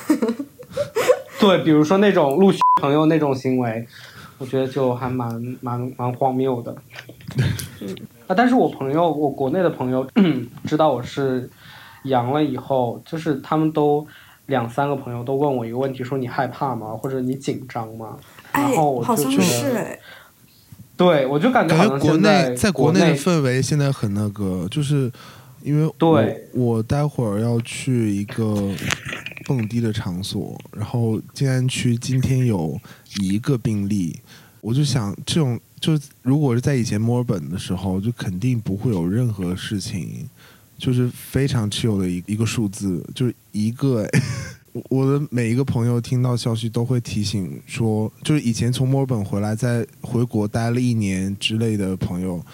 [1.38, 3.86] 对，比如说那种陆续朋友那种行为。
[4.38, 6.76] 我觉得就还蛮蛮蛮荒谬的，
[8.26, 8.34] 啊！
[8.36, 10.06] 但是我朋友，我国内的朋友
[10.66, 11.48] 知道我是
[12.04, 14.06] 阳了以后，就是他们都
[14.46, 16.88] 两三个朋友都问我一个问题，说你害怕吗？
[16.88, 18.18] 或者你紧张吗？
[18.52, 19.38] 然后我就觉
[19.72, 19.98] 得，
[20.96, 25.10] 对，我就感觉感觉国内在国内的氛围现在很那个，就是
[25.62, 28.68] 因为对，我待会儿要去一个
[29.46, 32.78] 蹦迪的场所，然后静安区今天有
[33.20, 34.18] 一个病例。
[34.60, 40.28] 我就想，这种就如果是在以前墨尔本的时候，就肯定不会有任何事情，
[40.76, 44.06] 就是非常 chill 的一一个数字，就是一个。
[44.90, 52.44] 我的每一个朋友听到消息都会提醒说，就是以前从墨尔本回来，在回国待了一年之类的朋友，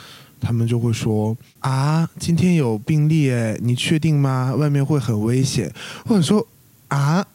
[0.40, 4.55] 他们就会说啊，今天有病例哎，你确定吗？
[4.55, 5.68] 外面会很危险。
[6.07, 6.46] 或者说
[6.92, 7.26] 啊。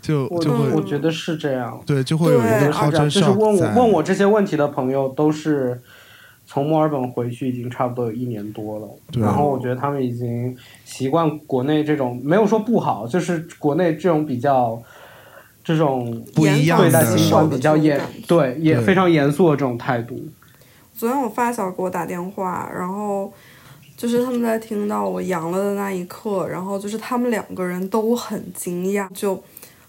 [0.00, 1.78] 就就会，我觉得是这样。
[1.84, 5.78] 对，就会有一个号称就是问我问我这些问题的朋友，都是
[6.46, 8.88] 从墨尔本回去已经差不多有一年多了。
[9.20, 10.56] 然后我觉得他们已经
[10.86, 14.82] 习惯国内这种没有说不好，就是国内这种比较
[15.62, 20.18] 这种不一样对待新冠比较严，对也非常严肃的这种态度。
[20.96, 23.30] 昨天我发小给我打电话，然后
[24.00, 29.42] 就是他们在听到我阳了的那一刻，然后就是他们两个人都很惊讶，就。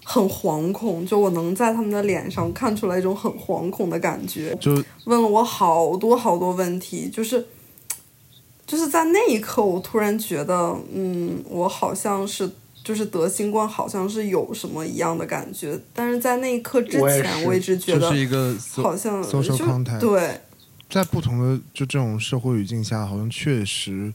[0.04, 4.52] 很惶恐，就我能在他们的脸上看出来一种很惶恐的感觉。
[4.60, 7.46] 就问了我好多好多问题，就是，
[8.66, 12.50] 就是在那一刻，我突然觉得，嗯，我好像是
[12.82, 15.78] 就是得新冠，好像是有什么一样的感觉。
[15.94, 18.10] 但是在那一刻之前，我一直觉得
[18.82, 19.40] 好像就
[20.00, 20.40] 对，
[20.92, 24.12] 在不同的就这种社会语境下，好像确实。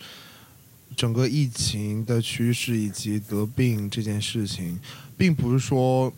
[0.96, 4.80] 整个疫情的趋势以及得病这件事情，
[5.16, 6.12] 并不是说，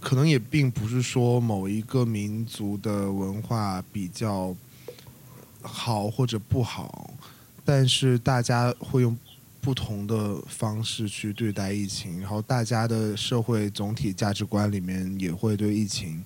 [0.00, 4.54] 可能也并不是说某一个民族的文化比较
[5.62, 7.14] 好或者不好，
[7.64, 9.16] 但是大家会用
[9.60, 16.22] 不同的方式去对待疫情，然后大家的社会总体价值观里面也会对疫情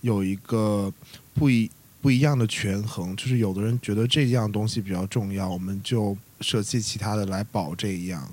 [0.00, 0.92] 有一个
[1.34, 1.70] 不一
[2.04, 8.28] 不一样的权衡，就是有的人觉得这样东西比较重要，我们就舍弃其他的来保这一样。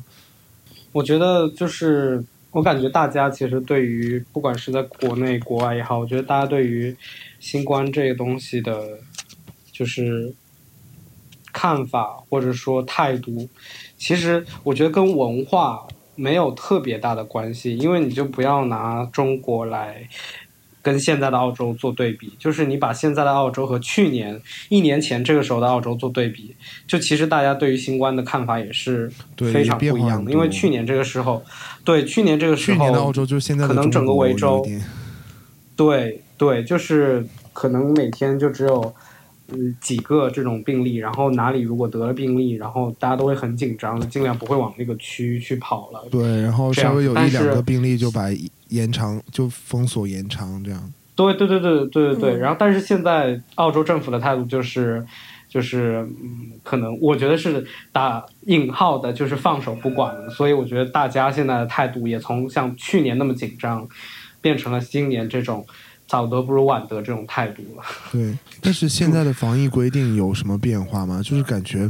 [0.91, 6.93] 我觉得就是我感觉大家其实对于不管是在国内国外也好，我觉得大家对于
[7.39, 8.99] 新冠这个东西的，
[9.71, 10.35] 就是
[11.53, 13.47] 看法或者说态度，
[13.97, 20.09] 其实我觉得跟文化没有特别大的关系，因为你就不要拿中国来。
[20.81, 26.55] 跟现在的澳洲做对比，就是你把现在的澳洲和去年一年前这个时候的澳洲做对比，
[26.87, 30.31] 就其实大家对于新冠的看法也是非常不一样的。
[30.31, 31.43] 因为去年这个时候，
[31.83, 34.65] 对去年这个时候，去年的澳洲就现在可能整个维州，
[35.75, 38.93] 对对，就是可能每天就只有
[39.53, 46.07] 嗯几个这种病例，然后哪里如果得了病例，然后大家都会很紧张，尽量不会往那个区去跑了。
[46.09, 48.29] 对，然后稍微有一两个病例就把。
[48.71, 52.37] 延长就封锁延长这样，对对对对对对对。
[52.37, 55.05] 然后，但是现在澳洲政府的态度就是，
[55.49, 60.29] 就是嗯，可能我觉得是打引号的，就是放手不管了。
[60.29, 63.85] 所以我觉得大家现在的态度也从像去年那么紧张，
[64.39, 65.65] 变成了今年这种
[66.11, 67.83] 早得不如晚得这种态度了。
[68.11, 71.21] 对，但是现在的防疫规定有什么变化吗？
[71.23, 71.89] 就是感觉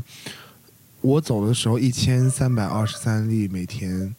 [1.02, 4.16] 我走的时候一千三百二十三例每天。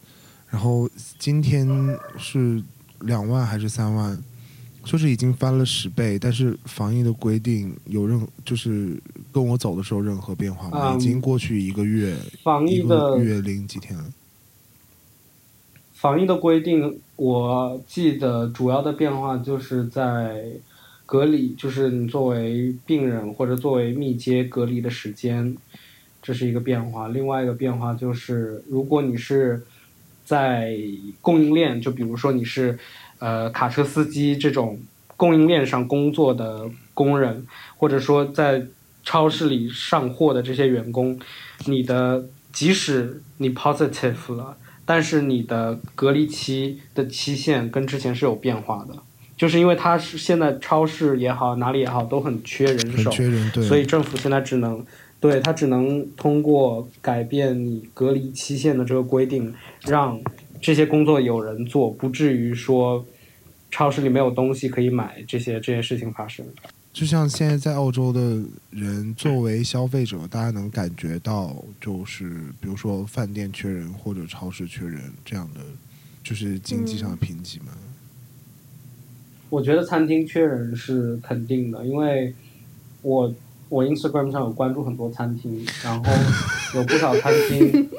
[0.49, 1.65] 然后今天
[2.17, 2.61] 是
[2.99, 4.21] 两万还是三万？
[4.83, 9.01] 就是已经翻了十倍，但是防疫的规定有任就是
[9.31, 10.93] 跟我走的时候任何变化吗？
[10.95, 14.03] 已经过去一个月，防疫的月零几天了。
[16.03, 20.47] 防疫的规定，我记得主要的变化就是在
[21.05, 25.55] 隔离，就是你作为病人或者作为密接隔离的时间，
[26.21, 27.07] 这是一个变化。
[27.07, 29.63] 另外一个变化就是，如果你是
[30.25, 30.77] 在
[31.21, 32.77] 供应链，就比如说你是，
[33.19, 34.77] 呃，卡车司机这种
[35.15, 37.47] 供应链上工作的工人，
[37.77, 38.65] 或者说在
[39.05, 41.17] 超市里上货的这些员工，
[41.65, 48.95] 你的即使你 positive 了，但是你的隔离期的期限跟之前是有变化的，
[49.37, 53.11] 就是因为它是现在超市也好，哪里也好都很缺人手，
[53.63, 54.85] 所以政府现在只能。
[55.23, 59.53] 对他只能通过改变你隔离期限的这个规定，
[59.85, 60.19] 让
[60.61, 63.05] 这些工作有人做，不至于说
[63.71, 66.45] 超市里没有东西可以买，这些这些事情发生。
[66.93, 72.29] 就像现在在澳洲的人作为消费者，大家能感觉到，就是
[72.61, 75.59] 比如说饭店缺人或者超市缺人这样的，
[76.23, 77.73] 就是经济上的贫瘠吗？
[79.49, 82.33] 我觉得餐厅缺人是肯定的，因为
[83.01, 83.33] 我。
[83.69, 86.13] 我 Instagram 上有关注很多餐厅，然后
[86.75, 87.89] 有不少餐厅，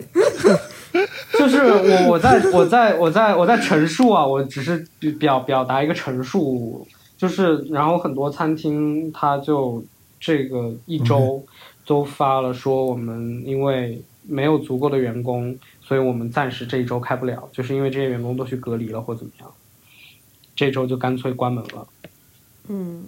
[1.36, 4.86] 就是我我在我在我在我在陈述啊，我只是
[5.18, 6.86] 表表达一个陈述，
[7.16, 9.84] 就是然后很多餐厅他就
[10.20, 11.44] 这个一周
[11.86, 19.50] 都发了说我们因为没有足够的员工，所以我们暂时这一周开不了，就是因为这些员工都去隔离了或怎么样，
[20.56, 21.88] 这周就干脆关门了。
[22.68, 23.04] 嗯。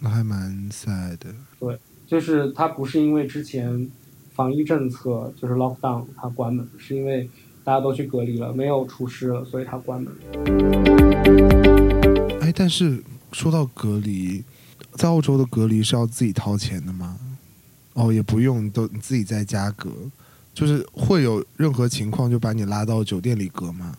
[0.00, 1.34] 那还蛮 sad 的。
[1.58, 1.76] 对，
[2.06, 3.90] 就是它不是因为之前
[4.32, 7.28] 防疫政策就是 lockdown 它关门，是因为
[7.64, 10.14] 大家都去隔离了，没有厨师了，所以他关门。
[12.40, 13.02] 哎，但是
[13.32, 14.42] 说到隔离，
[14.94, 17.18] 在澳洲的隔离是要自己掏钱的吗？
[17.94, 19.90] 哦，也不用，都你自己在家隔，
[20.54, 23.96] 就是会有任何情况就把你拉到酒店里隔吗？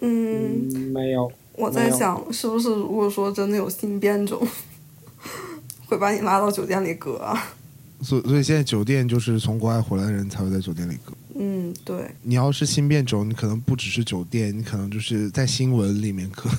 [0.00, 1.30] 嗯，没有。
[1.56, 4.46] 我在想，是不是如果说真的有新变种？
[5.86, 7.54] 会把你拉到酒店里隔，啊
[8.00, 11.12] 所所以现在酒店就是从国外回来的人才会在酒店里隔。
[11.36, 12.10] 嗯，对。
[12.22, 16.50] 你要是新变种，你可能不只是酒店，你可能就是在新闻里面隔，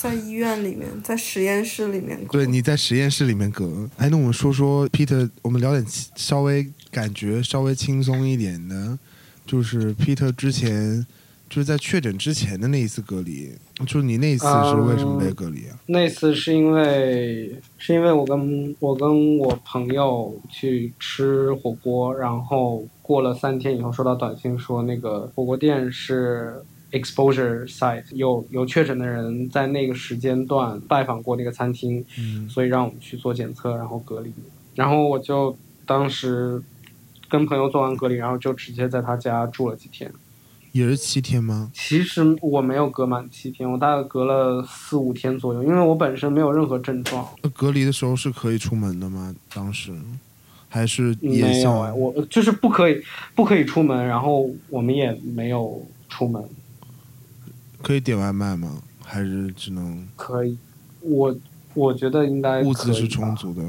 [0.00, 2.18] 在医院里面，在实验室里面。
[2.30, 3.86] 对，你在实验室里面隔。
[3.98, 5.84] 哎，那我们说说 Peter，我们聊点
[6.16, 8.98] 稍微感觉稍微轻松一点的，
[9.44, 11.06] 就是 Peter 之前。
[11.50, 15.76] 就是在确诊之前的那一次隔离，就是你那次是为什么被隔离啊？
[15.86, 26.62] 那次是因为是因为我跟我跟我朋友去吃火锅，然后过了三天以后收到短信说那个火锅店是
[26.92, 32.04] exposure site，有有确诊的人在那个时间段拜访过那个餐厅，
[32.48, 34.32] 所以让我们去做检测，然后隔离。
[34.74, 36.62] 然后我就当时
[37.28, 40.10] 跟朋友做完隔离，然后就直接在他家住了几天。
[40.72, 41.70] 也是七天吗？
[41.74, 47.26] 其实我没有隔满七天，我大概隔了四五天左右，因为我本身没有任何症状。
[47.42, 49.34] 那隔离的时候是可以出门的吗？
[49.52, 49.92] 当时
[50.68, 53.02] 还是没有哎，我就是不可以，
[53.34, 56.40] 不可以出门，然后我们也没有出门。
[57.82, 58.82] 可以点外卖吗？
[59.02, 60.06] 还是只能？
[60.14, 60.56] 可以，
[61.00, 61.36] 我
[61.74, 63.62] 我觉得应该物资是充足的。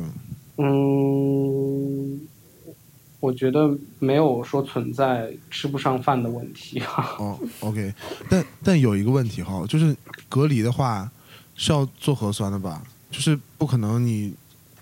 [0.58, 2.22] 嗯，
[3.20, 7.16] 我觉得没有说存在吃不上饭的问题哈。
[7.18, 7.92] 哦，OK，
[8.30, 9.96] 但但有一个问题哈，就是
[10.30, 11.10] 隔离的话
[11.56, 12.84] 是要做核酸的吧？
[13.10, 14.34] 就是不可能你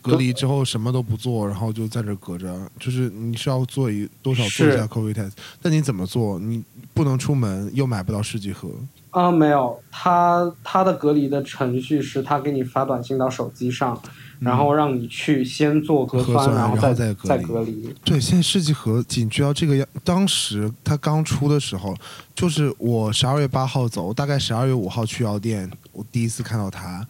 [0.01, 5.31] 隔离之后什么都不做，然后就在这隔着，就是你是要做一多少做一下 COVID test？
[5.61, 6.37] 但你怎么做？
[6.39, 6.61] 你
[6.93, 8.69] 不能出门，又买不到试剂盒。
[9.11, 13.99] 啊，没有，他他的隔离的程序是他给你发短信到手机上，
[14.39, 16.93] 然后让你去先做核酸，然后再
[17.23, 17.91] 再隔离。
[18.03, 21.95] 对，现在试剂盒紧急到这个样，当时他刚出的时候，
[22.35, 27.03] 就是我十二月八号走，大概十二月五号去药店，我第一次看到他，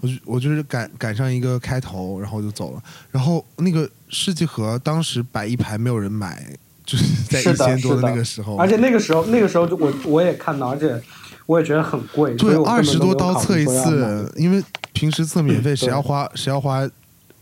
[0.00, 2.82] 我就我就是赶赶上一个开头，然后就走了。
[3.12, 6.44] 然后那个试剂盒当时摆一排，没有人买，
[6.84, 11.00] 就是在一千多的那个时候，而且那个时候那个时候就我我也看到，而且。
[11.46, 14.64] 我也觉得很贵，对，二十多刀测一次，因为
[14.94, 16.88] 平时测免费，谁要花谁要花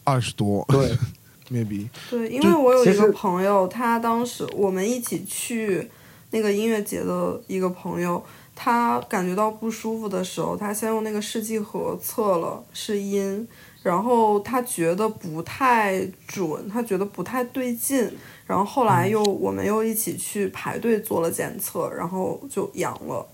[0.02, 0.66] 二十多？
[0.68, 0.90] 对，
[1.50, 1.88] maybe。
[2.10, 5.88] 对，因为我有一个朋友，他当时我们一起去
[6.30, 8.20] 那个音乐节的一个朋友，
[8.56, 13.46] 他感觉到不舒服的时候，他先用那个试剂盒测了是阴，
[13.84, 18.10] 然后他觉得不太准，他觉得不太对劲，
[18.46, 23.24] 然后后来又我们又一起去排队做了检测，然后就阳了。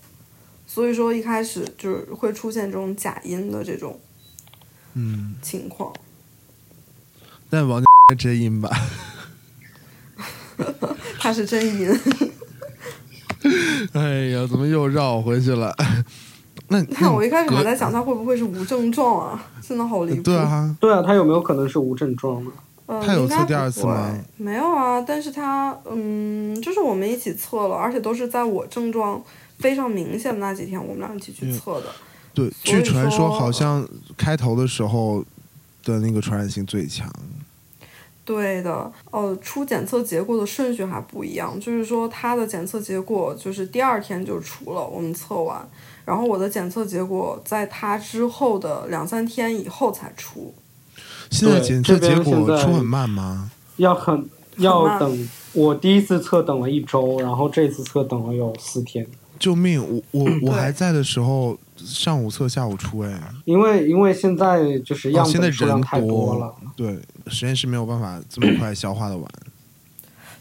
[0.78, 3.98] 所以说一开始就是会出现这种假音的这种，
[4.94, 5.92] 嗯情况。
[7.50, 7.82] 但王
[8.16, 8.70] 真阴吧？
[11.18, 11.90] 他是真阴。
[13.92, 15.74] 哎呀，怎么又绕回去了？
[16.68, 19.46] 那看我一开始还在想他会不会是无症状啊？
[19.60, 20.22] 真的好离谱。
[20.22, 22.52] 对啊，对啊，他有没有可能是无症状呢？
[23.04, 24.16] 他有测第二次吗？
[24.36, 29.20] 没有啊，但是他嗯，就是我们一起测了，而且都是在我症状。
[29.59, 31.86] 非常明显的那几天，我们俩一起去测的。
[32.34, 33.86] 对，据传说好像
[34.16, 35.24] 开头的时候
[35.84, 37.11] 的那个传染性最强。
[38.24, 45.66] 对的，呃，出检测结果的顺序还不一样，就是说他的检测结果就是第二天就出了，我们测完，
[46.04, 50.54] 然后我的检测结果在他之后的两三天以后才出。
[51.30, 53.50] 现在检测结果出很慢吗？
[53.78, 54.28] 要很
[54.59, 59.06] 要等，我第一次测等了一周，然后这次测等了有四天。
[59.39, 59.80] 救命！
[59.80, 63.20] 我我我还在的时候，上午测，下午出哎。
[63.45, 69.26] 因为因为现在就是样本数量太多了，对，实验室没有办法这么 快消化的完。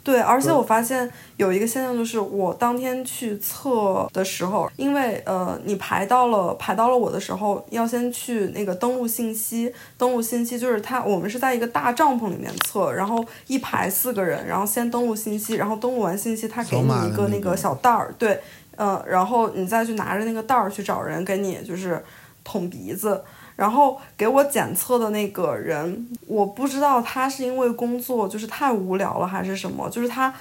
[0.04, 18.40] 对，而且我发现有一个现象，就是我当天去测的时候，因为呃，你排到了排到了我的时候，要先去那个登录信息，登录信息就是他，我们是在一个大帐篷里面测，然后一排四个人，然后先登录信息，然后登录完信息，他给你一个那个小袋儿，对。
[18.78, 22.02] 嗯，然后你再去拿着那个袋儿去找人给你就是
[22.44, 23.24] 捅鼻子，
[23.56, 30.34] 然后给我检测的那个人，我不知道他是因为工作就是太无聊了还是什么，就是他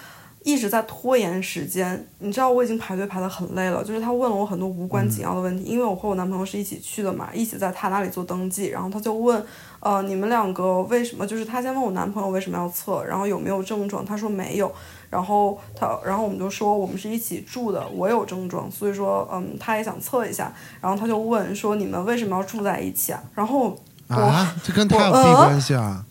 [0.44, 2.06] 一直在拖延时间。
[2.18, 9.44] 你知道我已经排队排得很累了，就是他问了我很多无关紧要的问题，因为我和我男朋友是一起去的嘛，一起在他那里做登记，然后他就问，
[9.80, 11.26] 呃，你们两个为什么？
[11.26, 14.70] 就是他先问我男朋友为什么要测，然后有没有症状，他说没有。
[15.08, 20.52] 然后他，然后我们就说我们是一起住的，我有症状，所以说，嗯，他也想测一下。
[20.80, 23.76] 然后他就问说：“你们为什么要住在一起啊？”然后
[24.08, 26.04] 啊，这跟他有屁关系啊？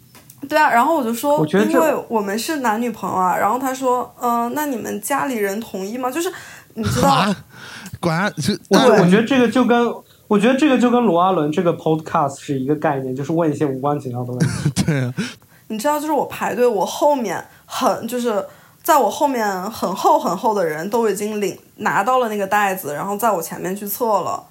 [0.47, 3.37] 对啊，然后我就说，因为我们是男女朋友啊。
[3.37, 6.31] 然后他说：“嗯，那你们家里人同意吗？”就是
[6.75, 7.33] 你知道，
[7.99, 8.33] 管
[8.69, 9.93] 我我觉得这个就跟
[10.27, 14.69] 我觉得这个就跟罗阿伦这个 podcast 是一个概念，就是问一些无关紧要的问题。
[14.85, 15.13] 对，啊
[15.67, 18.45] 你知道，就是我排队，我后面很就是。
[18.85, 24.41] 在我后面很厚很厚的人都已经领拿到了那个袋子，然后在我前面去测了，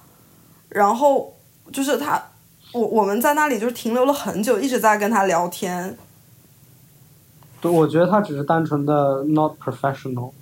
[0.68, 1.32] 然后
[1.72, 2.20] 就是他，
[2.72, 5.96] 我我们在那里就是停留了很久，一直在跟他聊天。
[7.60, 10.32] 对，我觉得他只是单纯的 not professional，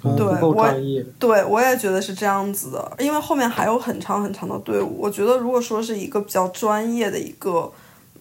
[0.00, 1.04] 不够专业。
[1.18, 4.96] 对，我也觉得是这样子的，因为后面还有很长很长的队伍。
[4.98, 7.70] 我觉得如果说是一个比较专业的一个。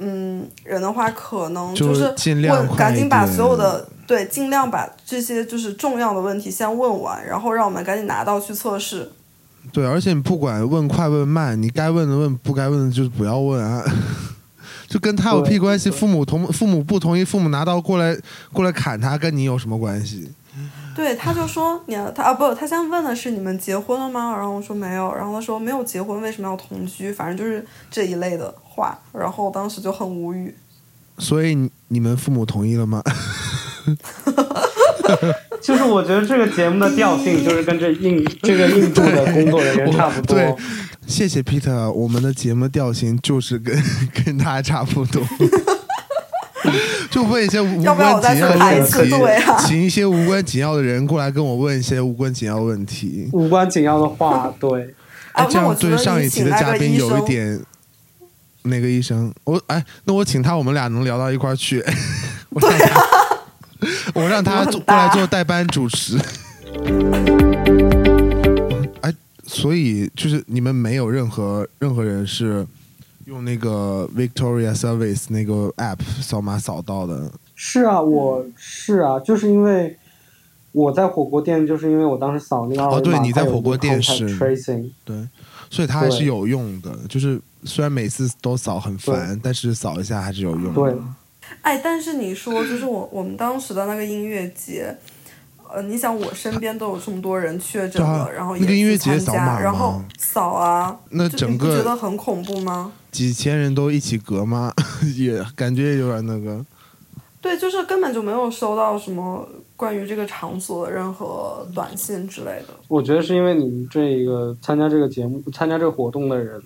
[0.04, 2.06] 嗯，人的话可能就是
[2.50, 9.10] 我，赶紧把所有的对，尽量把这些就是重要的问题先问完，然后让我们赶紧拿到去测试。
[9.72, 13.84] 对，而且你不管问快问慢，你该问的问，不该问的就不要问啊，
[14.90, 15.90] 就跟他有屁关系？
[15.90, 18.18] 父母同父母不同意，父母拿刀过来
[18.52, 20.32] 过来砍他，跟你有什么关系？
[20.94, 24.36] 对，他就说你他啊不，他先问的是你们结婚了吗？
[24.36, 27.14] 然后我说没有，然后他说没有结婚，为什么要同居？
[27.14, 28.54] 反正就是这一类的。
[28.74, 30.56] 话，然后当时就很无语。
[31.18, 33.04] 所以你们父母同意了吗？
[35.62, 40.36] 就是我觉得这个节目的调性就是跟这印 这个印度的工作人员差不多。
[40.36, 40.56] 对，
[41.06, 43.84] 谢谢 Peter，我们的节目调性就是跟
[44.26, 45.22] 跟他差不多。
[47.10, 48.92] 就问一些无关紧要的问题，
[49.68, 53.28] 请一些无关紧要的人过来跟我问一些无关紧要的问题。
[53.34, 54.94] 无关紧要的话，对。
[55.34, 57.60] 哎，这样对上一期的嘉宾有一点。
[58.64, 59.34] 哪个医生？
[59.44, 61.84] 我哎，那我请他，我们俩能聊到一块儿去。
[62.60, 63.02] 对啊。
[64.14, 66.18] 我让他过来做代班主持。
[69.02, 69.14] 哎，
[69.46, 72.66] 所以就是你们没有任何任何人是。
[73.26, 77.32] 用那个 Victoria Service 那个 app 扫码扫到的。
[77.56, 79.96] 是啊，我是啊，就是因为
[80.74, 85.16] 我在火锅店，就是因为我当时扫那个二维码，哦，对，你在火锅店是 tracing，对，
[85.70, 86.98] 所以它还是有用的。
[87.08, 90.74] 就是虽然每次都扫很烦，但是扫一下还是有用。
[90.74, 90.94] 对。
[91.62, 94.96] 哎，但是你说，就是我我们当时的那个音乐节。
[95.74, 102.92] 呃，你想我身边都有这么多人确诊了，然后那个音乐节扫码，然后扫啊，那整个觉得很恐怖吗？
[103.10, 104.74] 几千人都一起隔吗？
[105.16, 106.66] 也感觉有点那个。
[107.40, 109.48] 对，就是根本就没有收到什么
[109.78, 112.74] 关于这个场所的任何短信之类的。
[112.90, 116.62] 我觉得是因为你们这个参加这个节目、参加这个活动的人，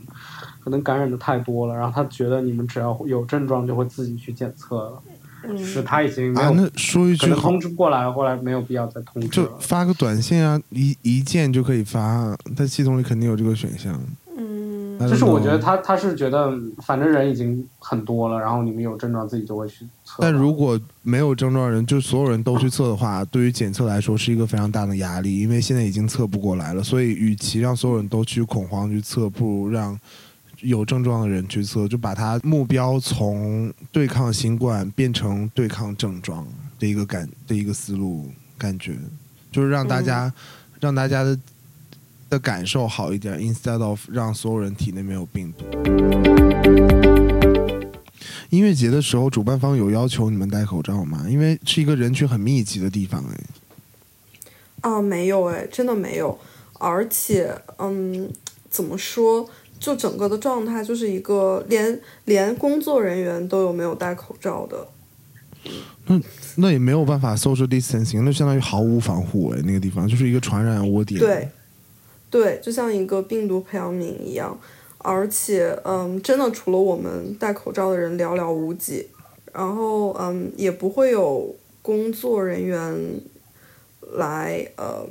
[0.66, 5.02] 可能感染的太多了，然后他觉得你们只要有症状就会自己去检测了。
[5.64, 14.02] 是他已经啊，那说一句，通知过来，后来没有必要再通知就发个短信啊，一一键就可以发，在系统里肯定有这个选项。
[14.36, 20.16] 嗯，就是我觉得他他是觉得，反正人已经很多了，然后你们有症状自己就会去测。
[20.18, 26.82] 但如果没有症状人，就所有人都去测的话，对于检测来说是一个非常大的压力，因为现在已经测不过来了。
[26.82, 29.96] 所以，与其让所有人都去恐慌去测，不如让。
[30.62, 36.48] 有症状的人去测，就把他目标从对抗新冠变成对抗症状
[36.80, 38.98] 的一个感的一个思路，感觉
[39.52, 40.34] 就是让大家
[40.80, 41.40] 让大家的
[42.30, 45.66] 的感受好一点，instead of 让所有人体内没有病毒。
[48.50, 51.26] 音乐节的时候，主办方有要求你们戴口罩吗？
[51.30, 53.40] 因为是一个人群很密集的地方，哎。
[54.82, 56.38] 啊，没有哎，真的没有，
[56.80, 58.32] 而且，嗯，
[58.70, 59.50] 怎么说？
[59.86, 64.88] 就整个的状态就是一个连连工作人员都有没有戴口罩的，
[66.08, 66.20] 那
[66.56, 71.20] 那也没有办法 social distancing，那相当于毫无防护哎，那个地方就是一个传染窝点。
[71.20, 71.48] 对，
[72.32, 74.60] 对，就像一个病毒培养皿一样，
[74.98, 79.06] 而且嗯，真的除了我们戴口罩的人寥寥无几，
[79.54, 83.22] 然后嗯，也不会有工作人员
[84.14, 85.08] 来嗯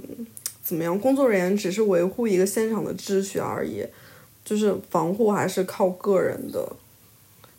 [0.64, 3.85] 怎么样，工作人员只是维护一个现场的秩序而已。
[4.45, 6.70] 就是防护还是靠个人的，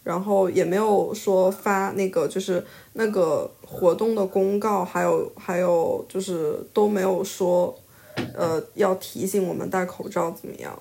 [0.04, 2.64] 然后也没有说发那个就是
[2.94, 7.76] 那个活动的公告，还有还有就是都没有说，
[8.36, 10.78] 呃，要提醒我们戴口罩怎么样？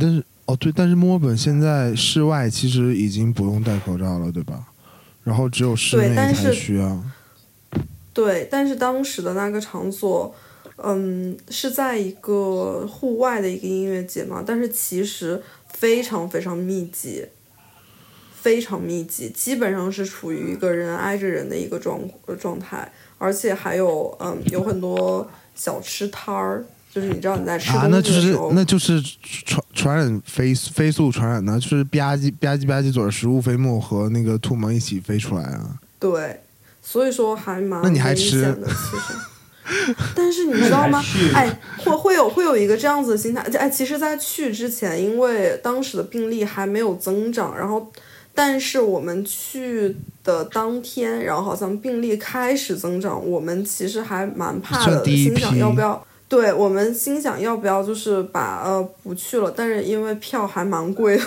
[0.00, 4.66] 但是哦对，但是墨尔本现在室外其实已经不用戴口罩了，对吧？
[5.22, 7.00] 然后只有室内才需要。
[8.12, 10.34] 对，但是当时的那个场所。
[10.76, 17.24] 嗯，是在一个户外的一个音乐节嘛，但是其实非常非常密集，
[18.34, 22.00] 非常密集，基本上是处于一个人挨着人的一个状
[22.40, 35.78] 状态，而且还有嗯，有很多小吃摊儿，就是你知道你在吃东西的时候，那就是那就是传传染飞飞速传染的，就是吧唧吧唧吧唧嘴，食物飞沫和那个唾沫一起飞出来啊。
[36.00, 36.40] 对，
[36.82, 39.14] 所以说还蛮那你还吃的，其实。
[40.14, 41.02] 但是你知道吗？
[41.34, 43.42] 哎，会会有会有一个这样子的心态。
[43.58, 47.90] 哎，其实，在去之前，因为当时的病例还没有增长，然后，
[48.34, 56.06] 但是我们去的当天，然后好像病例开始增长，我们其实还蛮怕的，心想要不要。
[56.26, 61.24] 对我们心想要不要就是把呃不去了，但是因为票还蛮贵的，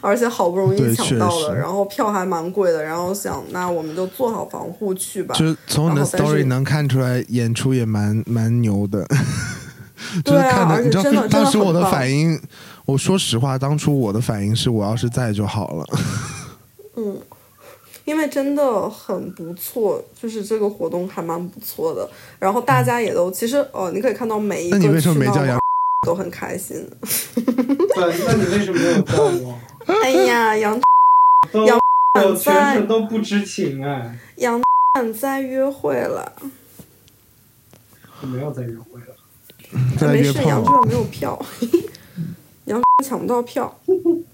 [0.00, 5.34] 而且好不容易抢到了，然后票还蛮贵的，然后想那我们就做好防护去吧。
[5.34, 9.04] 就从你的 story 能看出来，演出也蛮蛮牛的。
[10.22, 12.38] 对啊， 而且真的当时我的反应，
[12.84, 15.84] 我说实话，当初我的反应是我要是在就好了。
[16.96, 17.18] 嗯。
[18.06, 25.58] 因为真的很不错，就是这个活动还蛮不错的，然后大家也都其实哦，你可以看到每一个去到
[26.06, 26.88] 都很开心。
[27.34, 29.58] 对，那你为什么没有叫我？
[30.02, 30.80] 哎呀，杨
[31.52, 34.16] 杨全程都不知情哎。
[34.36, 34.62] 杨
[35.12, 36.32] 在约会了。
[38.22, 40.12] 我没有在约会了。
[40.12, 41.44] 没事，杨这没有票。
[42.98, 43.78] 杨抢不到票，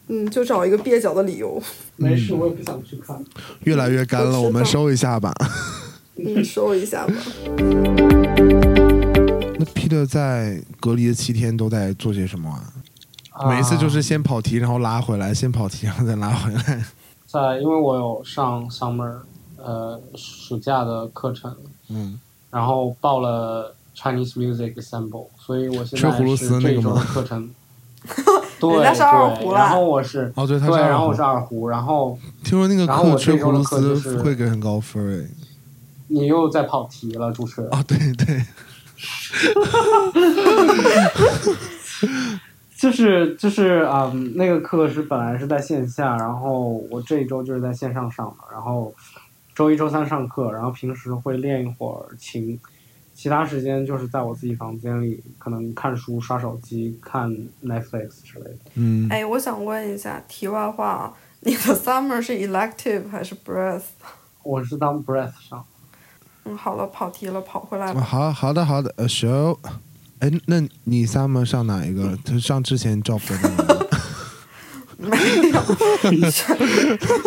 [0.07, 1.61] 嗯，就找一个蹩脚的理由。
[1.97, 3.21] 没事，我也不想去看。
[3.65, 5.35] 越来越干了，我们收一下吧。
[6.15, 7.15] 嗯，收一下吧。
[9.59, 12.49] 那 Peter 在隔离的七天都在做些什么
[13.33, 13.49] 啊？
[13.49, 16.85] 每一次就是先跑题，然后拉回来，先跑题，然后再拉回来。
[17.27, 19.17] 在，因为我有上 summer，
[19.57, 21.53] 呃，暑假的课程，
[21.89, 22.21] 嗯，
[22.53, 27.51] 然后报了 Chinese Music Ensemble，所以我现吹葫芦在是丝那个吗这一周的课程。
[28.71, 35.27] 对人家是二胡了然后，我是哦，对，他，是二胡然后我是二胡，然后听说那个然后我课吹葫芦这周的课就丝是会给很高分儿哎。
[36.09, 37.71] 你又在跑题了，主持人。
[37.73, 38.37] 哦，对对，
[42.77, 48.93] 就是就是啊、嗯那个课是本来是在线下，然后我这一周就是在线上上的，然后
[49.55, 52.61] 周一周三上课，然后平时会练一会儿琴，
[53.23, 57.31] 其他时间就是在我自己房间里，可能看书、刷手机、看
[57.65, 58.59] Netflix 之类的。
[58.75, 63.83] 嗯，哎，我想问一下，题外话，你的 summer 是 elective 还是 breath？
[64.43, 65.65] 我是当 breath 上，
[66.47, 68.01] 嗯，好了，跑题了，跑回来啊吧。
[68.01, 69.57] 好好的好的，呃，show，
[70.19, 72.19] 哎，那你 summer 上哪一个？
[72.25, 73.89] 他上之前 job 的那个
[74.99, 75.17] 没
[75.49, 76.59] 有，选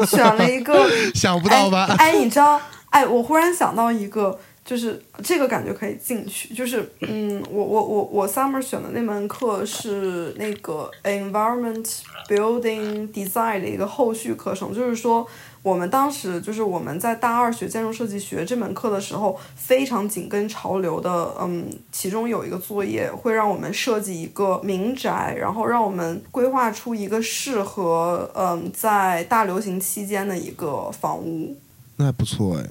[0.05, 0.75] 选了一个，
[1.15, 1.85] 想不到吧？
[1.97, 2.11] 哎？
[2.11, 15.25] 哎，你知道，哎，我忽然想到一个，就是这个感觉可以进去，就是嗯，我我我我 summer 选的那门课是那个 environment building design 的一个后续课程，就是说。
[15.65, 31.57] 我们当时就是我们在大二学建筑设计学这门课的时候，非常紧跟潮流的，嗯，其中有一个作业会让我们设计一个民宅，然后让我们规划出一个适合，嗯，在大流行期间的一个房屋。
[31.95, 32.63] 那还不错哎。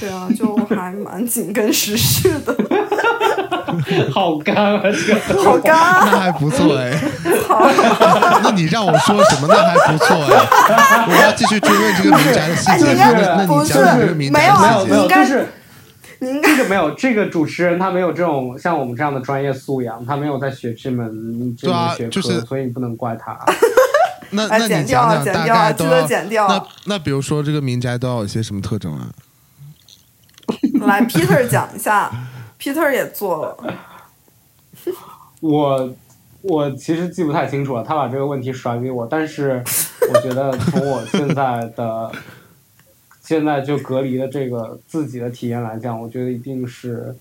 [0.00, 2.56] 对啊，就还蛮紧跟时事的，
[4.12, 4.82] 好干啊！
[4.82, 6.08] 这个好干啊！
[6.10, 6.98] 那还不错哎。
[8.42, 9.46] 那你让我说什么？
[9.48, 11.06] 那还不错哎。
[11.08, 12.70] 我要继续追问这个民宅的细节。
[12.70, 15.48] 哎你那那你不是讲讲这个民宅细节没有没有，你应该就是
[16.20, 23.38] 你应该这个没有，这个主持人他没有这种像我们这样的专业素养，他没有在学这门这门学科，就是所以你不能怪他。
[24.30, 29.08] 那哎那你剪掉啊讲讲大剪掉啊记得概都要剪掉那那比如说这个民宅都要有些什么特征啊？
[30.86, 32.10] 来 Peter 讲一下
[32.58, 33.74] ，Peter 也做了，
[35.40, 35.94] 我
[36.42, 39.62] 我其实记不太清楚了，他把这个问题甩给我，但是
[40.12, 42.12] 我觉得从我现在的
[43.22, 47.14] 现在就隔离的这个自己的体验来讲，我觉得一定是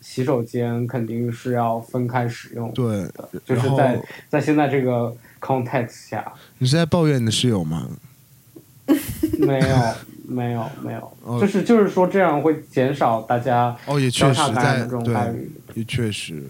[0.00, 7.88] 洗手间肯定是要分开使用对，的，就是在在现在这个 context 下，你是在抱怨你的室友吗？
[9.38, 9.76] 没有
[10.30, 15.52] 没有没有，哦就是就是说这样会减少大家哦，也确交实在叉感染这种概对，率。
[15.74, 16.42] 也确实。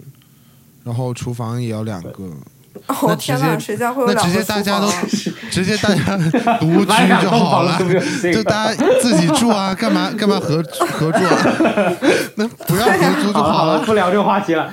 [0.83, 2.23] 然后厨房也要两个，
[2.87, 4.87] 哦那直接天哪，谁家会有那直接大家都？
[5.51, 6.17] 直接大家
[6.59, 11.37] 独 居就好了就行了就大家自己住啊， 干嘛干嘛合合住啊？
[12.35, 13.85] 那不要合租就好了好了，了。
[13.85, 14.71] 不聊这个话题了。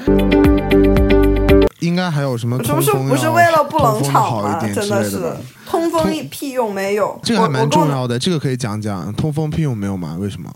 [1.81, 4.20] 应该还有什么这不是通风不是要为了不冷场吗？
[4.20, 5.33] 好一点真的是？
[5.66, 7.18] 通风一屁用没有。
[7.22, 9.12] 这个还蛮重要的，这个可以讲讲。
[9.14, 10.16] 通风屁用没有吗？
[10.18, 10.51] 为什么？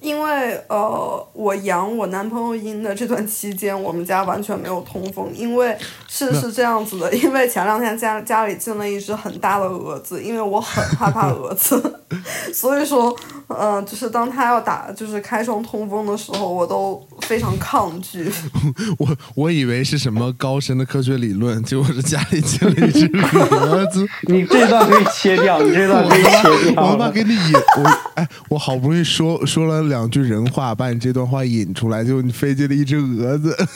[0.00, 5.76] 因为呃，我养我男朋友阴的这段期间，我们家完全没有通风，因为
[6.06, 12.00] 是是这样子的， 因为前两天家家里进了一只很大的蛾子，因为我很害怕蛾子，
[12.54, 13.14] 所以说，
[13.48, 18.30] 嗯、就是当他要打就是开窗通风的时候，我都非常抗拒。
[18.98, 24.06] 我我以为是什么高深的科学理论，结果是家里进了一只蛾子。
[24.28, 27.08] 你这段可以切掉，你这段可以切掉我他妈。
[27.10, 33.56] 给你引我哎，我好不容易说说了两句人话，把你这段话引出来，就你飞进了一只蛾子。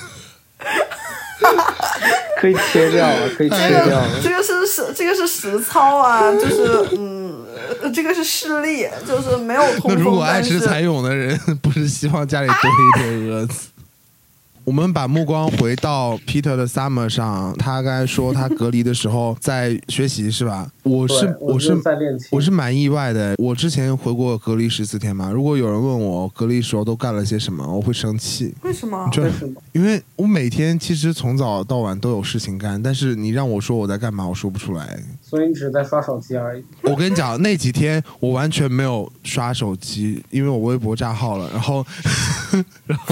[2.41, 4.09] 可以切掉了，可以切掉了。
[4.21, 7.45] 这个是实这个是实操啊，就是嗯，
[7.83, 13.69] 呃这个是事例，就是没有通那如，果爱吃蚕蛹的人， 不是希望家里多一点蛾子？
[14.65, 20.71] 我们把目光回到 Peter 的 Summer 上，他刚才说他隔离的时候在学习是吧？
[20.85, 23.35] 我是我是在练琴我是蛮意外的。
[23.39, 28.55] 我之前回过隔离十四天嘛，如果有人问我隔离时候都干了些什么，我会生气。
[28.63, 29.09] 为什么？
[29.13, 29.61] 这为什么？
[29.73, 35.03] 因为我每天其实从早到晚都有事情干，但是你让我说我在干嘛，我说不出来。
[35.21, 36.65] 所以你只是在刷手机而已。
[36.83, 41.51] 我跟你讲，那几天我完全没有刷手机，因为我微博炸号了。
[41.53, 41.85] 然后，
[42.87, 43.05] 然 后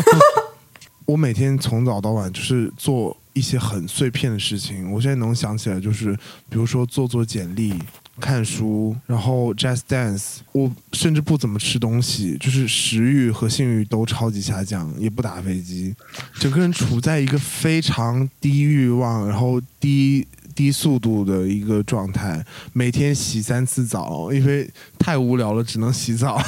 [1.10, 4.92] 我每天从早到晚就是做一些很碎片的事情。
[4.92, 6.14] 我现在能想起来，就是
[6.48, 7.74] 比如说做做简历、
[8.20, 10.36] 看书，然后 just dance。
[10.52, 15.92] 我甚至不怎么吃东西，就是食欲和性欲都超级下降，也不打飞机，
[16.34, 20.26] 整个人处在一个非常低欲望，然后低。
[20.52, 22.44] 低速度的一个状态，
[22.74, 26.42] 每天洗三次澡，因为太无聊了，只能洗澡。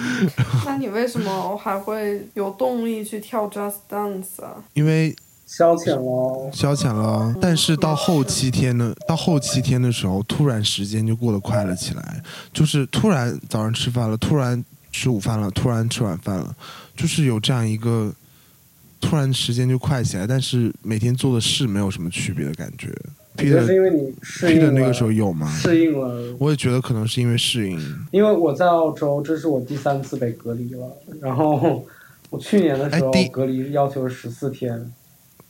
[0.66, 4.62] 那你为什么还会有动力去跳 Just Dance 啊？
[4.74, 5.14] 因为
[5.46, 7.34] 消遣了，消遣了。
[7.40, 12.22] 但是到后七天呢，到后七天的时候，突然时间就过得快了起来，
[12.52, 16.54] 就是突然早上吃饭了，突然吃午饭了，突然吃晚饭了，
[16.96, 18.12] 就是有这样一个
[19.00, 22.90] 突然时间就快起来，但是每天做的事没有什么区别的感觉。
[23.38, 25.48] 我觉得是因为你适应了那个时候有吗？
[25.48, 27.80] 适应了，我也觉得可能是因为适应。
[28.10, 30.86] 因为我在澳洲，这是我第三次被隔离了。
[31.20, 31.82] 然后
[32.28, 34.92] 我去年的时候隔离要求十四天，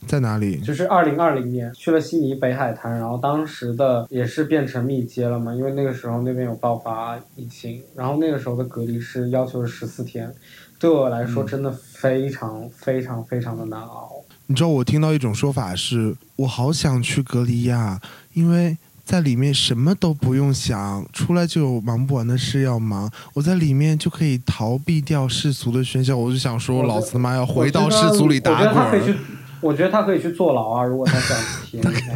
[0.07, 0.61] 在哪里？
[0.61, 10.33] 就是二零二零年去了悉尼北海滩，然后当时的也是变成密接了嘛，因为那个时候那边有爆发疫情，然后那个时候的隔离是要求是十四天，
[10.79, 14.22] 对我来说真的非常非常非常的难熬。
[14.47, 17.99] 你知道我听到一种说法是，我好想去隔离呀，
[18.33, 26.15] 因为在里面什么都不用想，出来就有忙不完的事要忙，我在里面就可以逃避掉世俗的喧嚣。
[26.15, 28.67] 我就想说，老子他妈要回到世俗里打滚。
[28.67, 29.15] 我觉得他可以去，
[29.61, 30.83] 我觉得他可以去坐牢啊！
[30.83, 32.13] 如果他想体验一下。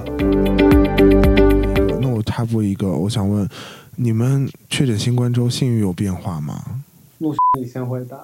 [2.01, 3.47] 那我插播一个，我想问，
[3.95, 6.81] 你们确诊新冠之后性欲有变化吗？
[7.19, 8.17] 陆，你先回答。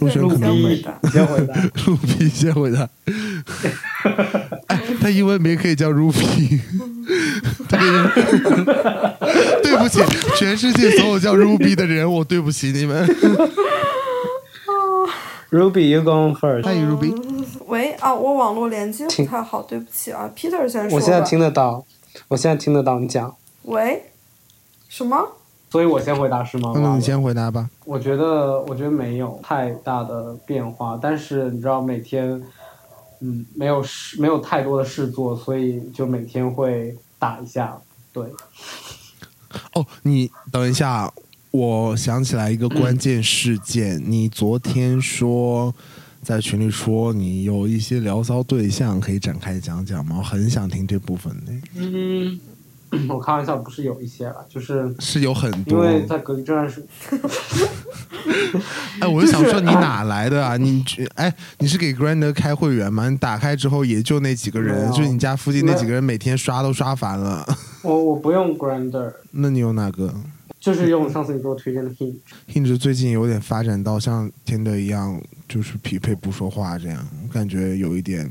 [0.00, 1.54] 陆璇先回答，先回答。
[1.86, 2.88] 陆皮先回答。
[4.68, 6.60] 哎，他英文名可以叫 Ruby。
[9.62, 10.00] 对不起，
[10.36, 13.06] 全世界所有叫 Ruby 的人，我对不起你们。
[15.50, 16.64] Ruby，you go first。
[16.64, 17.14] 欢迎 Ruby。
[17.66, 20.30] 喂啊，我网络连接不太好，对不起啊。
[20.36, 20.96] Peter 先说。
[20.96, 21.84] 我现在听得到，
[22.28, 23.34] 我现在听得到，你讲。
[23.62, 24.10] 喂？
[24.88, 25.16] 什么？
[25.68, 26.72] 所以我先回答是吗？
[26.76, 27.68] 那你先回答吧。
[27.84, 32.42] 我觉得，我觉得没有太大的变化，但是你知道，每天，
[33.20, 37.76] 嗯，没有事，没有太多的事做，所以就每天会打一下，
[38.12, 38.24] 对。
[39.74, 41.12] 哦，你等一下，
[41.50, 45.74] 我想起来一个关键事件，你昨天说
[46.22, 50.16] 在群里说你有一些聊骚对象，可以展开讲讲吗？
[50.18, 51.52] 我很想听这部分的。
[51.74, 52.40] 嗯。
[53.08, 56.84] 我开玩笑，不是有一些了，就是是有很多，因为在隔离这段时
[59.00, 60.56] 哎，我就想说，你哪来的啊？
[60.56, 60.84] 你
[61.14, 63.08] 哎，你是给 Grander 开会员吗？
[63.08, 67.46] 你打开之后也就那几个人，就你家附近那几个人，每天刷都刷烦了。
[67.82, 70.12] 我我不用 Grander，那你用哪个？
[70.58, 72.16] 就是用上次你给我推荐的 Hinge。
[72.52, 78.28] Hinge 最近有点发展到像 Tinder 一样，就是匹配不说话这样，我感觉有一点。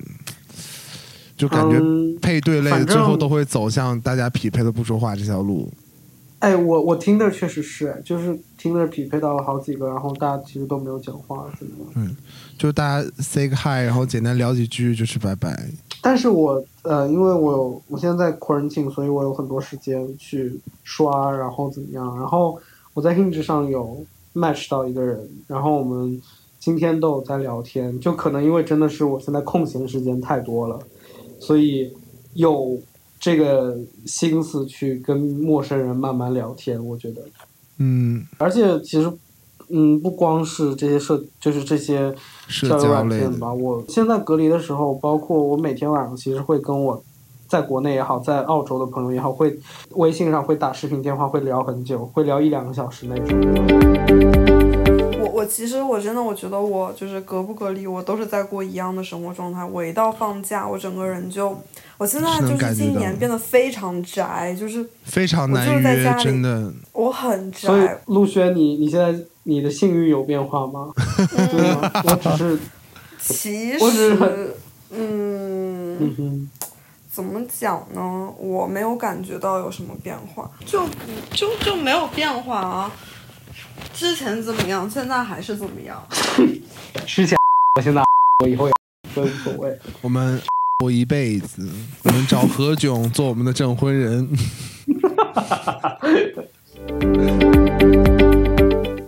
[1.38, 1.80] 就感觉
[2.22, 5.70] 配对类最后都会走向大家匹配的不说话这条路。
[6.40, 12.16] 哎，我我听的确实是，就是听的匹配到了好几个，然后大家其实都没有讲话，怎么嗯，
[12.58, 15.68] 就大家 say 个 hi，然后简单聊几句就是拜拜。
[16.02, 22.16] 但是我呃，因为我有我现在在 quarantine，所以我有很多时间去刷，然后怎么样？
[22.20, 22.60] 然后
[22.94, 24.06] 我在 Hinge 上有
[24.36, 26.22] match 到一个人，然后我们
[26.60, 30.80] 今天都有在聊天，就可能因为真的是我现在空闲时间太多了。
[31.40, 31.94] 所以
[32.34, 32.80] 有
[33.20, 37.22] 这个心思去跟陌生人慢慢聊天，我觉得，
[37.78, 39.12] 嗯，而且其实，
[39.70, 42.14] 嗯，不光是这些社，就是这些
[42.48, 43.52] 社交软件吧。
[43.54, 47.04] 我现在隔离的时候，包括我每天晚上其实会跟我
[47.48, 49.58] 在国内也好，在澳洲的朋友也好，会
[49.92, 54.55] 微信上会打视频电话，会聊很久，会聊一两个小时那种。
[55.36, 59.66] 我其实我真的我觉得我就是隔不隔离，我都是在过一样的生活状态。
[59.66, 61.62] 我一到放假，我整个人就，
[61.98, 66.72] 我现在就是今年变得非常宅，就是非常难约，真的。
[66.94, 67.68] 我很宅。
[67.68, 69.14] 所以陆轩，你你现在
[69.44, 70.94] 你的性欲有变化吗？
[70.96, 72.60] 我只是，
[73.20, 74.56] 其实，
[74.92, 76.50] 嗯，
[77.12, 78.30] 怎么讲呢？
[78.40, 80.82] 我没有感觉到有什么变化，就
[81.34, 82.90] 就就没有变化啊。
[83.94, 84.90] 之前怎么样？
[84.90, 86.06] 现在还是怎么样？
[87.06, 87.38] 之前
[87.78, 88.04] 我现在
[88.44, 88.74] 我以后也
[89.14, 89.78] 都无所谓。
[90.02, 90.42] 我们
[90.80, 91.68] 过一辈子，
[92.04, 94.28] 我们找何炅做我们的证婚人。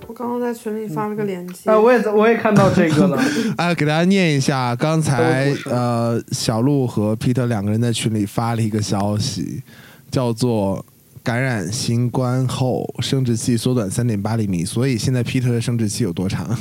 [0.07, 1.69] 我刚刚在群里发了个链接。
[1.69, 3.21] 哎，我也我也看到这个了。
[3.57, 9.61] 哎，给大家念一下，刚才呃，小鹿和 Peter 两个人在群里发了一个消息，
[10.09, 10.85] 叫做。
[11.27, 16.57] 感染新冠后，生殖器缩短三点八厘米，所以现在 Peter 的生殖器有多长？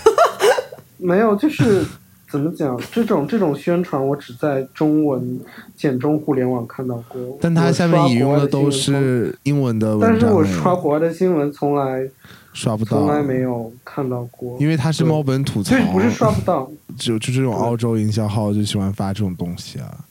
[1.00, 1.82] 没有，就是
[2.30, 2.78] 怎么讲？
[2.92, 5.40] 这种这种宣传，我只在中文
[5.74, 7.38] 简中互联网看到过。
[7.40, 10.10] 但它下面引用的都是英文的文章。
[10.10, 12.06] 但是我刷国外的新闻，从来
[12.52, 14.58] 刷不到，从来没有看到过。
[14.60, 20.04] 因为它是猫本吐槽，不是刷不到，就就这种澳洲营销号就喜欢发这种东西啊。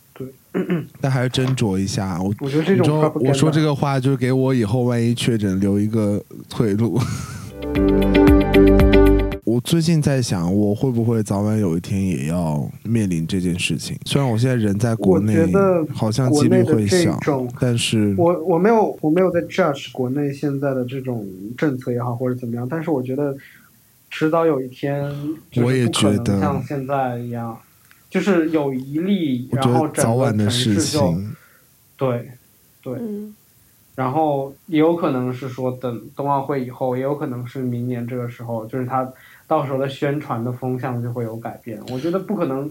[1.00, 7.00] 但还是斟酌一下，我我觉得这种我说这个话就是给我以后万一确诊留一个退路。
[9.44, 13.98] 我 我最近在想，我会不会早晚有一天也要面临这件事情？
[14.06, 15.36] 虽然我现在人在国内，
[15.94, 17.20] 好像几率会小，
[17.60, 21.28] 但是，我我没有我没有在 judge 国内现在的这种
[21.58, 23.36] 政策也好或者怎么样，但是我觉得
[24.10, 25.12] 迟早有一天，
[25.58, 27.58] 我也觉得像现在一样，
[28.10, 31.36] 就是有一例，然后早晚的事情，
[31.96, 32.32] 对
[32.82, 32.98] 对。
[33.96, 39.06] 然后也有可能是说，等冬奥会以后，也有可能是明年这个时候，就是他
[39.46, 41.78] 到时候的宣传的风向就会有改变。
[41.90, 42.70] 我觉得不可能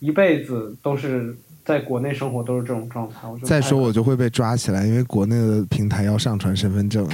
[0.00, 1.34] 一辈子都是
[1.64, 3.26] 在国内生活都是这种状态。
[3.26, 7.08] 我再说我就会被抓起来，因为国内的平台要上传身份证。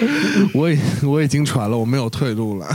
[0.54, 2.66] 我已我已经传了，我没有退路了。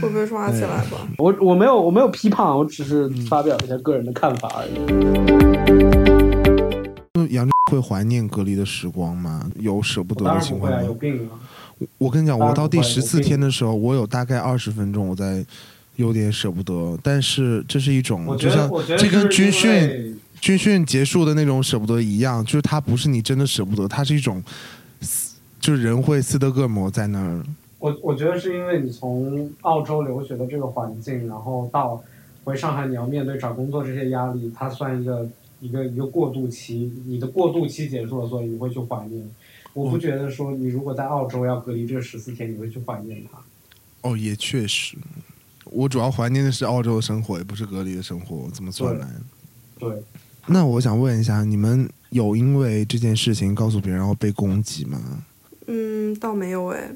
[0.00, 1.06] 会被抓起来吧？
[1.18, 4.70] 我我没有我没有批判，我只是发表一下个人的看法而已。
[7.34, 9.48] 杨会怀念隔离的时光吗？
[9.58, 10.82] 有舍不得的情况吗？
[10.82, 11.38] 有病啊！
[11.96, 15.44] 我跟你讲，我到第十四天的时候，我有大概二十分钟我在
[15.96, 18.68] 有点舍不得，但是这是一种，就像
[18.98, 24.42] 这跟军训军训结束的那种舍不得一样，就是它不是你真的舍不得，它是一种，
[25.70, 27.44] 就是人会斯德哥尔摩在那儿。
[27.78, 32.02] 我我觉得是因为你从澳洲留学的这个环境，然后到
[32.42, 35.28] 回上海，你要面对找工作这些压力，它算一个。
[35.62, 39.30] 一个一个过渡期，你的过渡期结束了，所以你会去怀念。
[39.74, 43.38] 我不觉得说你如果在澳洲要隔离这十四天，你会去怀念它。
[44.00, 44.96] 哦，也确实，
[45.64, 48.48] 我主要怀念的是澳洲的生活，也不是隔离的生活。
[48.54, 49.06] 怎么算来？
[49.78, 50.02] 对。
[50.46, 54.98] 那我想问一下，你们有因为这件事情告诉别人然后被攻击吗？
[56.34, 56.90] 没有哎，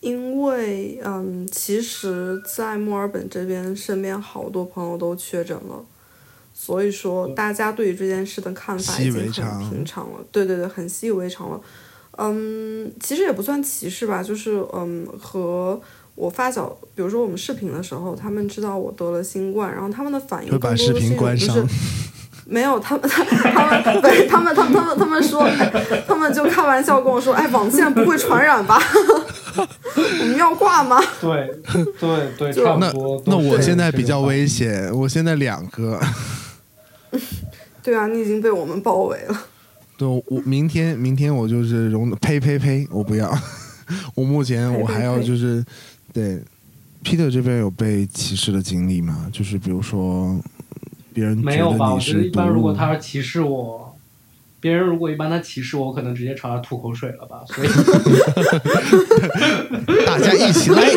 [0.00, 5.84] 因为嗯，其实，在墨尔本这边，身边好多朋友都确诊了。
[6.54, 10.24] 所以说，大家对于这件事的看法已经很平常了。
[10.30, 11.60] 对对对，很习以为常了。
[12.18, 15.80] 嗯，其实也不算歧视吧，就是嗯，和
[16.14, 21.64] 我发小，比如说我们视频的时候，他们知道我得了新冠，然后他们的反应更多的是就是
[22.52, 25.48] 没有他们他 他们对他们他们他们他们说，
[26.06, 28.78] 他们就开玩笑跟我说，哎，网线不会传染吧？
[29.56, 31.00] 我们要挂吗？
[31.20, 31.50] 对
[31.98, 33.22] 对对，差不多。
[33.24, 35.98] 那我现在比较危险，我现在两个。
[37.82, 39.46] 对啊，你已经被我们包围了。
[39.96, 43.32] 对，我明天明天我就是容呸呸呸，我不要。
[44.14, 45.64] 我目前我还要就是
[46.12, 46.40] 对
[47.02, 49.28] ，Peter 这边有被歧视的经历吗？
[49.32, 50.38] 就是比如说
[51.14, 51.92] 别人没有吧？
[51.92, 53.96] 我觉得一般如果他歧视我，
[54.60, 57.42] 别人如果一般他歧视我，我可能直接朝他吐口水了吧。
[57.46, 57.68] 所以
[60.06, 60.82] 大家一起来。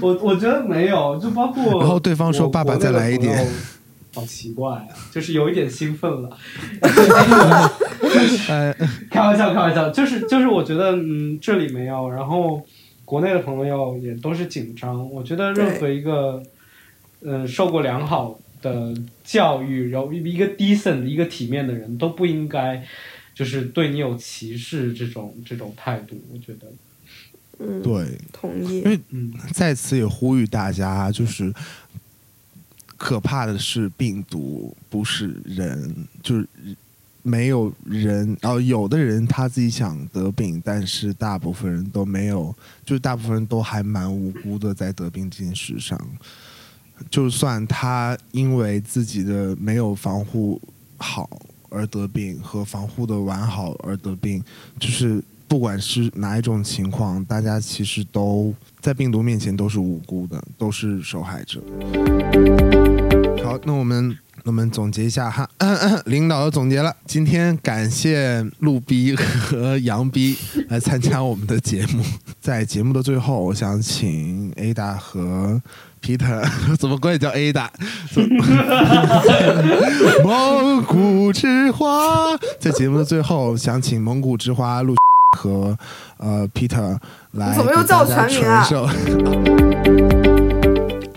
[0.00, 3.44] 我我觉得没有，就包括然后对方说：“爸爸再来一点。”
[4.14, 6.30] 好奇怪啊，就是有一点兴奋了。
[9.10, 12.62] 开玩笑，开玩笑，就是就是，我觉得嗯，这里没有，然后
[13.04, 15.08] 国内的朋友也都是紧张。
[15.10, 16.42] 我觉得任何一个
[17.20, 18.94] 嗯受过良好的
[19.24, 22.84] 教育，然后一个 decent 一个体面的人都不应该
[23.34, 26.16] 就是对你有歧视这种这种态度。
[26.32, 26.66] 我觉得。
[27.60, 28.82] 嗯，对，同意。
[28.82, 29.00] 因为
[29.52, 31.52] 在此也呼吁大家，就是
[32.96, 35.92] 可怕的是病毒，不是人，
[36.22, 36.48] 就是
[37.22, 38.36] 没有人。
[38.42, 42.54] 哦，有的人他自己想得病，但是大部分人都没有，
[42.84, 46.00] 就是大部分人都还蛮无辜的，在得病这件事上。
[47.10, 50.60] 就算他因为自己的没有防护
[50.96, 51.28] 好
[51.68, 54.42] 而得病，和防护的完好而得病，
[54.78, 55.22] 就是。
[55.48, 61.58] 不管是哪一种情况，大家其实都在病毒面前都是无辜的，都是受害者。
[63.42, 65.48] 好，那我们我们总结一下哈，
[66.04, 66.94] 领导的总结了。
[67.06, 70.36] 今天感谢陆逼和杨逼
[70.68, 72.04] 来参加我们的节目。
[72.42, 75.62] 在节目的最后，我想请 Ada 和
[75.98, 76.42] Peter，
[76.78, 77.68] 怎么管你叫 Ada？
[80.24, 82.36] 蒙古之花。
[82.58, 84.94] 在节目的最后，想请蒙古之花陆。
[85.36, 85.76] 和
[86.16, 86.96] 呃，Peter
[87.32, 88.88] 来给大家传授。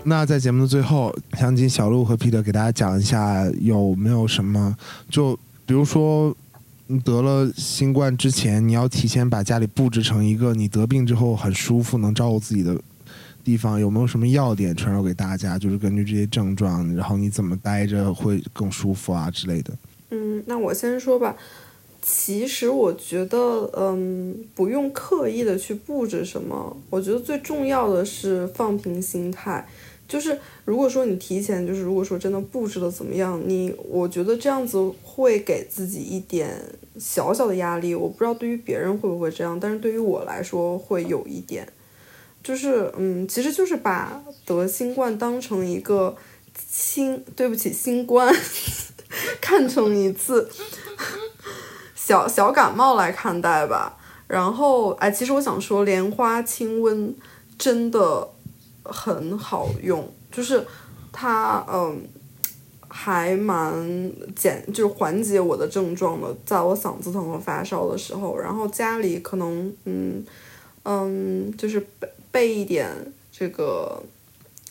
[0.04, 4.76] 那在节目的最后，想请小鹿和 Peter 给大家讲一下，有没有什么？
[5.08, 6.36] 就比如说，
[7.02, 12.78] 得了新冠之前，你要提前把家里布置成一个你得病之后很舒服、能照顾自己的
[13.44, 13.78] 地方。
[13.78, 15.58] 有没有什么要点传授给大家？
[15.58, 19.72] 就是根据这些症状，然后你怎么待着会更舒服啊之类的。
[20.10, 21.36] 嗯，那我先说吧。
[22.04, 26.76] 其实我觉得，嗯，不用刻意的去布置什么。
[26.90, 29.64] 我觉得最重要的是放平心态，
[30.08, 36.60] 就是如果说你提前，就是如果说真的布置的怎么样，你我觉得这样子会给自己一点
[36.98, 37.94] 小小的压力。
[37.94, 41.68] 我不知道对于别人会不会这样，但是对于我来说会有一点。
[42.42, 46.16] 就是嗯，其实就是把得新冠当成一个
[46.58, 48.34] 新，对不起，新冠
[49.40, 50.50] 看成一次
[51.94, 53.96] 小小感冒来看待吧。
[54.26, 57.12] 然后哎，其实我想说，莲花清瘟
[57.56, 58.28] 真的
[58.82, 60.66] 很好用，就是
[61.12, 62.02] 它嗯
[62.88, 63.72] 还蛮
[64.34, 68.36] 减，就是缓解我的症状的，在我嗓子疼和发烧的时候。
[68.36, 70.24] 然后家里可能嗯
[70.82, 71.86] 嗯就是。
[72.32, 72.90] 备一点
[73.30, 74.02] 这个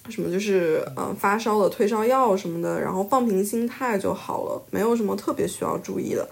[0.09, 6.27] 什么，就是嗯发烧的退烧药什么的，然后放平心态就好了，没有什么特别需要注意的。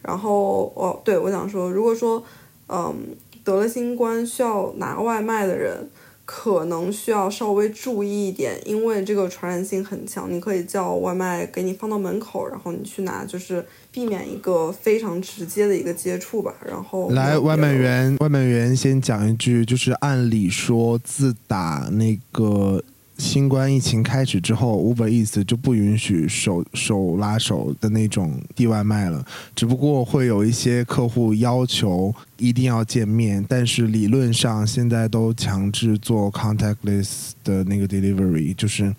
[0.00, 2.22] 然后哦，对我想说，如果说
[2.68, 2.94] 嗯
[3.42, 5.90] 得了新冠需要拿外卖的人。
[6.24, 10.32] 可能需要稍微注意一点，因为这个传染性很强。
[10.32, 16.54] 你可以叫外卖给你放到门口，然后你去拿，就是避免一个非常直接的一个接触吧。
[16.66, 22.82] 然后来，外卖员，外卖员先讲一句，就是按理说自打那个。
[23.16, 29.24] 新冠疫情开始之后，Uber Eats 就不允许手手拉手的那种递外卖了。
[29.54, 38.92] 只不过会有一些客户要求一定要见面，但是理论上现在都强制做 contactless 的那个 delivery，就是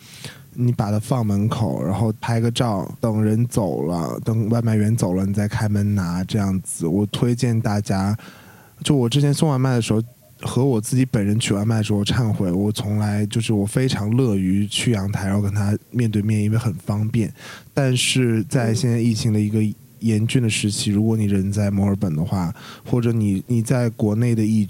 [0.54, 6.88] 你把它放门口，然后拍个照，等人走了，等外卖员走了，你再开门拿这样子。
[6.88, 8.18] 我推荐大家，
[8.82, 10.02] 就我之前送外卖的时候。
[10.46, 17.34] 和我自己本人取外卖的时候，忏悔，我从来就是我非常乐于去阳台，然后跟他面对面，因为很方便。
[17.74, 19.60] 但是在现在疫情的一个
[20.00, 22.54] 严峻的时期，如果你人在墨尔本的话，
[22.86, 24.68] 或者你你在国内的疫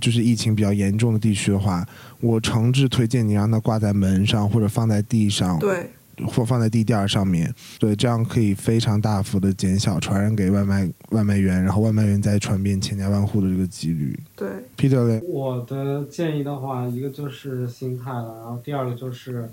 [0.00, 1.86] 就是疫情比较严重的地区的话，
[2.20, 5.58] 我诚挚推荐你让它挂在门上或者放在地上。
[5.58, 5.90] 对。
[6.26, 14.18] 或放在地垫上面，对，这样可以非常大幅的减小传染给外卖外卖员，然后外卖员再传遍千家万户的这个几率。
[14.36, 19.50] 对，Peter 嘞，我的建议的话，一个就是心态了，然后第二个就是，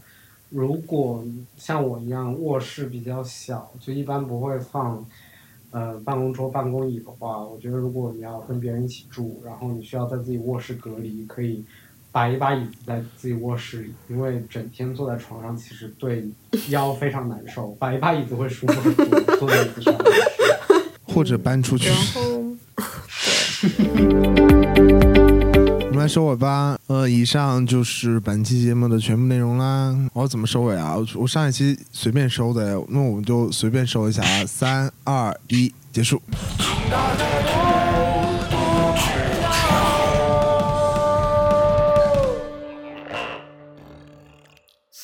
[0.49, 1.23] 如果
[1.57, 5.05] 像我一样卧室比较小，就一般不会放，
[5.71, 11.63] 呃，办公桌、办公椅的话，我觉得如果你要跟别人一起住，然后你需要在自己卧室隔离，可以。
[12.17, 16.27] 摆一把椅子在自己卧室里，因为整天坐在床上其实对
[16.69, 17.67] 腰非常难受。
[17.73, 19.93] 摆一把椅子会舒服很多，坐在椅子上。
[21.05, 21.89] 或者搬出去。
[21.89, 22.21] 然后，
[25.85, 26.79] 我们来收尾吧。
[26.87, 29.95] 呃，以上就是本期节目的全部内容啦。
[30.13, 30.95] 我要怎么收尾啊？
[31.13, 34.43] 我上一期随便收的，那我们就随便收一下啊。
[34.47, 36.19] 三二一，结束。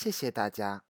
[0.04, 0.82] 谢谢大家。